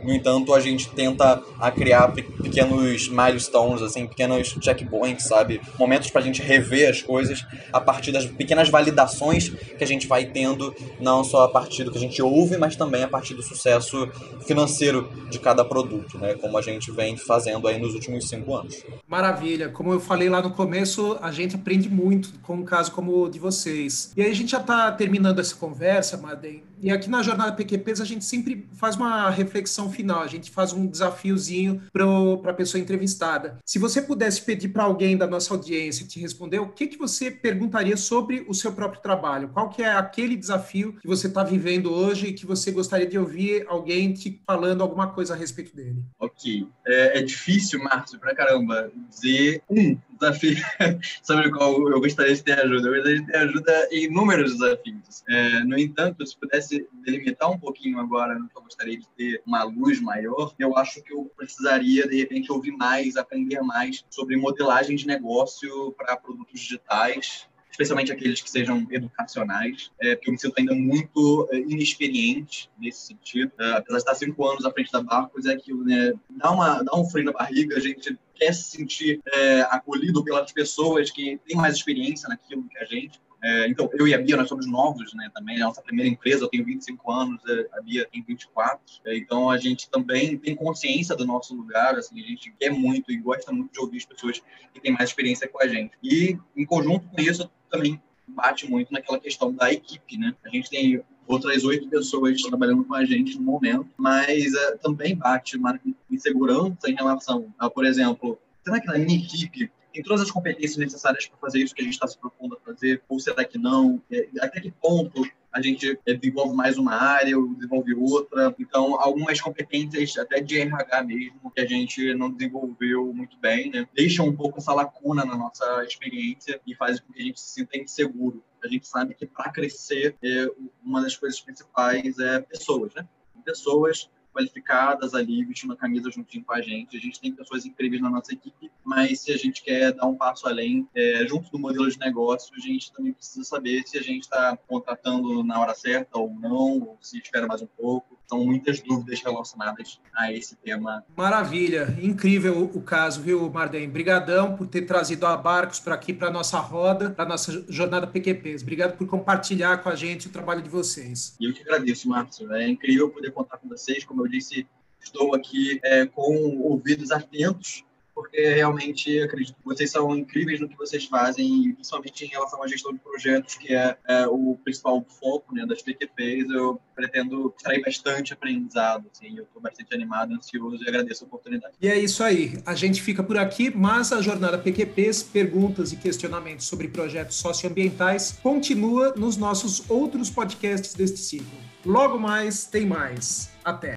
No 0.03 0.13
entanto, 0.15 0.55
a 0.55 0.61
gente 0.61 0.89
tenta 0.91 1.43
a 1.59 1.71
criar 1.71 2.09
pequenos 2.09 3.09
milestones, 3.09 3.83
assim, 3.83 4.07
pequenos 4.07 4.57
checkpoints, 4.61 5.27
sabe? 5.27 5.61
Momentos 5.79 6.11
para 6.11 6.21
a 6.21 6.25
gente 6.25 6.43
rever 6.43 6.91
as 6.91 7.03
coisas 7.03 7.45
a 7.73 7.81
partir 7.81 8.13
das 8.13 8.27
pequenas 8.27 8.69
validações 8.69 9.51
que 9.51 9.85
a 9.85 9.87
gente 9.87 10.07
vai 10.07 10.25
tendo, 10.25 10.75
não 11.01 11.23
só 11.23 11.45
a 11.45 11.49
partir 11.49 11.85
do 11.85 11.91
que 11.91 11.99
a 11.99 12.01
gente 12.01 12.21
ouve, 12.23 12.57
mas 12.57 12.77
também 12.77 13.03
a 13.03 13.09
partir 13.09 13.35
do 13.35 13.43
sucesso 13.43 14.09
financeiro 14.47 15.11
de 15.31 15.39
cada 15.39 15.65
produto, 15.65 16.19
né? 16.19 16.35
Como 16.35 16.57
a 16.57 16.63
gente 16.63 16.91
vem 16.91 17.17
fazendo 17.17 17.67
aí 17.69 17.79
nos 17.79 17.95
últimos 17.95 18.29
cinco 18.29 18.55
anos. 18.55 18.83
Maravilha. 19.07 19.69
Como 19.69 19.93
eu 19.93 20.01
falei 20.01 20.29
lá 20.29 20.41
no 20.41 20.51
começo, 20.51 21.19
a 21.21 21.31
gente 21.31 21.57
aprende 21.57 21.89
muito 21.89 22.33
com 22.43 22.55
um 22.55 22.65
caso 22.65 22.93
como 22.93 23.25
o 23.25 23.29
de 23.29 23.39
vocês. 23.39 24.13
E 24.17 24.23
aí 24.23 24.31
a 24.31 24.35
gente 24.35 24.51
já 24.51 24.61
está 24.61 24.91
terminando 24.93 25.39
essa 25.39 25.55
conversa, 25.55 26.17
Madem, 26.17 26.63
e 26.83 26.91
aqui 26.91 27.09
na 27.09 27.23
jornada 27.23 27.53
PQPs 27.53 28.01
a 28.01 28.05
gente 28.05 28.25
sempre 28.25 28.69
faz 28.75 28.97
uma 28.97 29.31
reflexão 29.31 29.91
final, 29.91 30.23
a 30.23 30.27
gente 30.27 30.51
faz 30.51 30.73
um 30.73 30.87
desafiozinho 30.87 31.83
para 31.93 32.51
a 32.51 32.55
pessoa 32.55 32.81
entrevistada. 32.81 33.59
Se 33.65 33.79
você 33.79 34.01
pudesse 34.01 34.43
pedir 34.43 34.69
para 34.69 34.85
alguém 34.85 35.17
da 35.17 35.27
nossa 35.27 35.53
audiência 35.53 36.07
te 36.07 36.19
responder, 36.21 36.59
o 36.59 36.69
que, 36.69 36.87
que 36.87 36.99
você 36.99 37.31
perguntaria 37.31 37.97
sobre 37.97 38.45
o 38.49 38.55
seu 38.55 38.73
próprio 38.73 39.03
trabalho? 39.03 39.51
Qual 39.51 39.69
que 39.69 39.83
é 39.83 39.93
aquele 39.93 40.37
desafio 40.37 40.95
que 41.01 41.07
você 41.07 41.27
está 41.27 41.45
vivendo 41.45 41.93
hoje 41.93 42.29
e 42.29 42.33
que 42.33 42.47
você 42.47 42.71
gostaria 42.71 43.07
de 43.07 43.19
ouvir 43.19 43.65
alguém 43.69 44.13
te 44.13 44.41
falando 44.47 44.83
alguma 44.83 45.09
coisa 45.09 45.35
a 45.35 45.37
respeito 45.37 45.75
dele? 45.75 46.03
Ok. 46.19 46.67
É, 46.87 47.19
é 47.19 47.23
difícil, 47.23 47.83
Márcio, 47.83 48.19
para 48.19 48.35
caramba, 48.35 48.91
dizer 49.09 49.63
um 49.69 49.97
desafio 50.21 50.57
sobre 51.23 51.49
o 51.49 51.53
qual 51.53 51.89
eu 51.89 52.01
gostaria 52.01 52.35
de 52.35 52.43
ter 52.43 52.59
ajuda. 52.61 52.89
Eu 52.89 52.95
gostaria 52.95 53.21
de 53.21 53.27
ter 53.27 53.37
ajuda 53.37 53.89
em 53.91 54.05
inúmeros 54.05 54.53
desafios. 54.53 55.25
É, 55.29 55.65
no 55.65 55.79
entanto, 55.79 56.27
se 56.27 56.37
pudesse 56.37 56.87
delimitar 57.05 57.51
um 57.51 57.59
pouquinho 57.59 57.99
agora 57.99 58.39
no 58.39 58.49
que 58.49 58.57
eu 58.57 58.63
gostaria 58.63 58.99
de 58.99 59.09
ter 59.17 59.43
uma 59.47 59.65
luz 59.65 60.01
maior, 60.01 60.55
eu 60.59 60.77
acho 60.77 61.03
que 61.03 61.13
eu 61.13 61.31
precisaria, 61.37 62.07
de 62.07 62.19
repente, 62.19 62.53
ouvir 62.53 62.73
mais, 62.73 63.17
aprender 63.17 63.61
mais 63.63 64.05
sobre 64.11 64.37
modelagem 64.37 64.97
de 64.97 65.07
negócio 65.07 65.93
para 65.93 66.17
produtos 66.17 66.61
digitais, 66.61 67.49
especialmente 67.71 68.13
aqueles 68.13 68.41
que 68.41 68.51
sejam 68.51 68.87
educacionais, 68.91 69.91
é, 70.01 70.15
porque 70.15 70.29
eu 70.29 70.33
me 70.33 70.39
sinto 70.39 70.55
ainda 70.59 70.75
muito 70.75 71.49
é, 71.53 71.59
inexperiente 71.59 72.71
nesse 72.79 73.07
sentido. 73.07 73.53
É, 73.59 73.73
apesar 73.73 73.97
de 73.97 74.03
estar 74.03 74.15
cinco 74.15 74.47
anos 74.47 74.65
à 74.65 74.71
frente 74.71 74.91
da 74.93 75.03
Barcos, 75.03 75.47
é 75.47 75.53
aquilo, 75.53 75.85
né? 75.85 76.13
Dá, 76.31 76.51
uma, 76.51 76.83
dá 76.83 76.97
um 76.97 77.05
frio 77.05 77.25
na 77.25 77.33
barriga, 77.33 77.77
a 77.77 77.81
gente 77.81 78.19
quer 78.35 78.53
se 78.53 78.65
sentir 78.77 79.21
é, 79.33 79.61
acolhido 79.63 80.25
pelas 80.25 80.51
pessoas 80.53 81.11
que 81.11 81.39
têm 81.47 81.57
mais 81.57 81.77
experiência 81.77 82.29
naquilo 82.29 82.69
que 82.69 82.79
a 82.79 82.85
gente. 82.85 83.21
É, 83.43 83.69
então, 83.69 83.89
eu 83.95 84.07
e 84.07 84.15
a 84.15 84.19
Bia, 84.19 84.37
nós 84.37 84.49
somos 84.49 84.67
novos, 84.67 85.15
né, 85.15 85.31
também, 85.35 85.59
é 85.59 85.63
a 85.63 85.67
nossa 85.67 85.81
primeira 85.81 86.11
empresa, 86.11 86.45
eu 86.45 86.49
tenho 86.49 86.65
25 86.65 87.11
anos, 87.11 87.41
é, 87.49 87.69
a 87.73 87.81
Bia 87.81 88.07
tem 88.11 88.23
24, 88.23 88.81
é, 89.07 89.17
então 89.17 89.49
a 89.49 89.57
gente 89.57 89.89
também 89.89 90.37
tem 90.37 90.55
consciência 90.55 91.17
do 91.17 91.25
nosso 91.25 91.55
lugar, 91.55 91.95
assim, 91.95 92.21
a 92.21 92.27
gente 92.27 92.53
quer 92.59 92.71
muito 92.71 93.11
e 93.11 93.17
gosta 93.17 93.51
muito 93.51 93.73
de 93.73 93.81
ouvir 93.81 93.97
as 93.97 94.05
pessoas 94.05 94.43
que 94.75 94.81
têm 94.81 94.93
mais 94.93 95.09
experiência 95.09 95.49
com 95.49 95.63
a 95.63 95.67
gente. 95.67 95.93
E, 96.03 96.37
em 96.55 96.67
conjunto 96.67 97.09
com 97.09 97.21
isso, 97.21 97.51
também 97.71 98.01
bate 98.29 98.69
muito 98.71 98.93
naquela 98.93 99.19
questão 99.19 99.53
da 99.53 99.73
equipe, 99.73 100.17
né? 100.17 100.35
A 100.45 100.49
gente 100.49 100.71
tem 100.71 101.03
outras 101.27 101.65
oito 101.65 101.89
pessoas 101.89 102.41
trabalhando 102.43 102.85
com 102.85 102.95
a 102.95 103.05
gente 103.05 103.37
no 103.37 103.43
momento, 103.43 103.89
mas 103.97 104.53
uh, 104.53 104.79
também 104.83 105.17
bate 105.17 105.57
uma 105.57 105.79
insegurança 106.11 106.91
em 106.91 106.95
relação 106.95 107.53
a, 107.59 107.71
por 107.71 107.85
exemplo, 107.85 108.39
será 108.65 108.81
que 108.81 108.87
na 108.87 108.99
minha 108.99 109.19
equipe 109.19 109.71
tem 109.93 110.03
todas 110.03 110.23
as 110.23 110.31
competências 110.31 110.77
necessárias 110.77 111.27
para 111.27 111.39
fazer 111.39 111.61
isso 111.61 111.75
que 111.75 111.83
a 111.83 111.85
gente 111.85 111.95
está 111.95 112.07
se 112.07 112.19
propondo 112.19 112.57
a 112.57 112.61
fazer, 112.65 113.03
ou 113.09 113.19
será 113.19 113.45
que 113.45 113.59
não? 113.59 114.01
É, 114.11 114.29
até 114.41 114.61
que 114.61 114.71
ponto 114.71 115.23
a 115.53 115.61
gente 115.61 115.99
é, 116.07 116.15
desenvolve 116.15 116.55
mais 116.55 116.79
uma 116.79 116.95
área 116.95 117.37
ou 117.37 117.55
desenvolve 117.55 117.95
outra. 117.95 118.55
Então, 118.59 119.01
algumas 119.01 119.41
competências, 119.41 120.17
até 120.17 120.41
de 120.41 120.61
RH 120.61 121.03
mesmo, 121.03 121.51
que 121.51 121.61
a 121.61 121.67
gente 121.67 122.15
não 122.15 122.31
desenvolveu 122.31 123.13
muito 123.13 123.37
bem, 123.39 123.71
né? 123.71 123.87
deixam 123.95 124.29
um 124.29 124.37
pouco 124.37 124.59
essa 124.59 124.73
lacuna 124.73 125.25
na 125.25 125.37
nossa 125.37 125.85
experiência 125.85 126.61
e 126.67 126.75
fazem 126.75 127.03
com 127.03 127.13
que 127.13 127.21
a 127.21 127.25
gente 127.25 127.41
se 127.41 127.55
sinta 127.55 127.79
inseguro. 127.79 128.43
A 128.63 128.69
gente 128.69 128.87
sabe 128.87 129.15
que 129.15 129.27
para 129.27 129.51
crescer, 129.51 130.17
é, 130.23 130.47
uma 130.85 131.03
das 131.03 131.17
coisas 131.17 131.41
principais 131.41 132.19
é 132.19 132.41
pessoas, 132.41 132.95
né? 132.95 133.07
Pessoas 133.45 134.09
qualificadas 134.33 135.15
ali, 135.15 135.45
vestindo 135.45 135.73
a 135.73 135.77
camisa 135.77 136.11
juntinho 136.11 136.45
com 136.45 136.53
a 136.53 136.61
gente. 136.61 136.97
A 136.97 137.01
gente 137.01 137.21
tem 137.21 137.33
pessoas 137.33 137.65
incríveis 137.67 138.01
na 138.03 138.11
nossa 138.11 138.33
equipe, 138.33 138.71
mas 138.85 139.21
se 139.21 139.33
a 139.33 139.37
gente 139.37 139.63
quer 139.63 139.93
dar 139.93 140.07
um 140.07 140.17
passo 140.17 140.47
além, 140.49 140.89
é, 140.95 141.27
junto 141.27 141.51
do 141.51 141.59
modelo 141.59 141.91
de 141.91 141.99
negócio, 141.99 142.55
a 142.57 142.61
gente 142.61 142.93
também 142.93 143.13
precisa 143.13 143.45
saber 143.45 143.83
se 143.87 143.99
a 143.99 144.03
gente 144.03 144.23
está 144.23 144.57
contratando 144.57 145.43
na 145.43 145.61
hora 145.61 145.75
certa 145.75 146.19
ou 146.19 146.31
não, 146.31 146.81
ou 146.81 146.99
se 147.01 147.19
espera 147.19 147.47
mais 147.47 147.63
um 147.63 147.67
pouco. 147.67 148.20
São 148.31 148.45
muitas 148.45 148.79
dúvidas 148.81 149.21
relacionadas 149.21 150.01
a 150.15 150.33
esse 150.33 150.55
tema. 150.55 151.05
Maravilha, 151.17 151.99
incrível 152.01 152.63
o 152.73 152.81
caso, 152.81 153.21
viu, 153.21 153.51
Marden? 153.51 153.89
Brigadão 153.89 154.57
por 154.57 154.69
ter 154.69 154.83
trazido 154.83 155.27
a 155.27 155.37
Barcos 155.37 155.81
para 155.81 155.97
aqui, 155.97 156.13
para 156.13 156.31
nossa 156.31 156.61
roda, 156.61 157.11
para 157.11 157.29
nossa 157.29 157.65
jornada 157.69 158.07
PQPs. 158.07 158.63
Obrigado 158.63 158.97
por 158.97 159.05
compartilhar 159.09 159.79
com 159.79 159.89
a 159.89 159.97
gente 159.97 160.29
o 160.29 160.31
trabalho 160.31 160.63
de 160.63 160.69
vocês. 160.69 161.35
E 161.41 161.45
eu 161.45 161.53
que 161.53 161.63
agradeço, 161.63 162.09
Márcio. 162.09 162.53
É 162.55 162.69
incrível 162.69 163.11
poder 163.11 163.33
contar 163.33 163.59
com 163.59 163.69
vocês. 163.69 164.05
Como 164.05 164.25
eu 164.25 164.29
disse, 164.29 164.65
estou 165.01 165.35
aqui 165.35 165.81
é, 165.83 166.07
com 166.07 166.61
ouvidos 166.61 167.11
atentos 167.11 167.85
porque 168.21 168.55
realmente 168.55 169.19
acredito 169.23 169.57
que 169.57 169.65
vocês 169.65 169.91
são 169.91 170.15
incríveis 170.15 170.61
no 170.61 170.69
que 170.69 170.77
vocês 170.77 171.07
fazem, 171.07 171.73
principalmente 171.73 172.25
em 172.27 172.29
relação 172.29 172.63
à 172.63 172.69
gestão 172.69 172.93
de 172.93 172.99
projetos, 172.99 173.55
que 173.55 173.75
é, 173.75 173.97
é 174.07 174.27
o 174.27 174.59
principal 174.63 175.03
foco 175.19 175.55
né, 175.55 175.65
das 175.65 175.81
PQPs. 175.81 176.51
Eu 176.51 176.79
pretendo 176.95 177.53
extrair 177.57 177.83
bastante 177.83 178.35
aprendizado, 178.35 179.07
assim, 179.11 179.39
eu 179.39 179.45
estou 179.45 179.63
bastante 179.63 179.95
animado, 179.95 180.35
ansioso 180.35 180.85
e 180.85 180.89
agradeço 180.89 181.25
a 181.25 181.27
oportunidade. 181.27 181.75
E 181.81 181.89
é 181.89 181.99
isso 181.99 182.23
aí, 182.23 182.63
a 182.67 182.75
gente 182.75 183.01
fica 183.01 183.23
por 183.23 183.39
aqui, 183.39 183.75
mas 183.75 184.13
a 184.13 184.21
jornada 184.21 184.59
PQPs, 184.59 185.23
perguntas 185.23 185.93
e 185.93 185.97
questionamentos 185.97 186.67
sobre 186.67 186.89
projetos 186.89 187.37
socioambientais, 187.37 188.39
continua 188.43 189.15
nos 189.17 189.39
nossos 189.39 189.89
outros 189.89 190.29
podcasts 190.29 190.93
deste 190.93 191.19
ciclo. 191.21 191.59
Logo 191.87 192.19
mais, 192.19 192.67
tem 192.67 192.85
mais. 192.85 193.51
Até! 193.65 193.97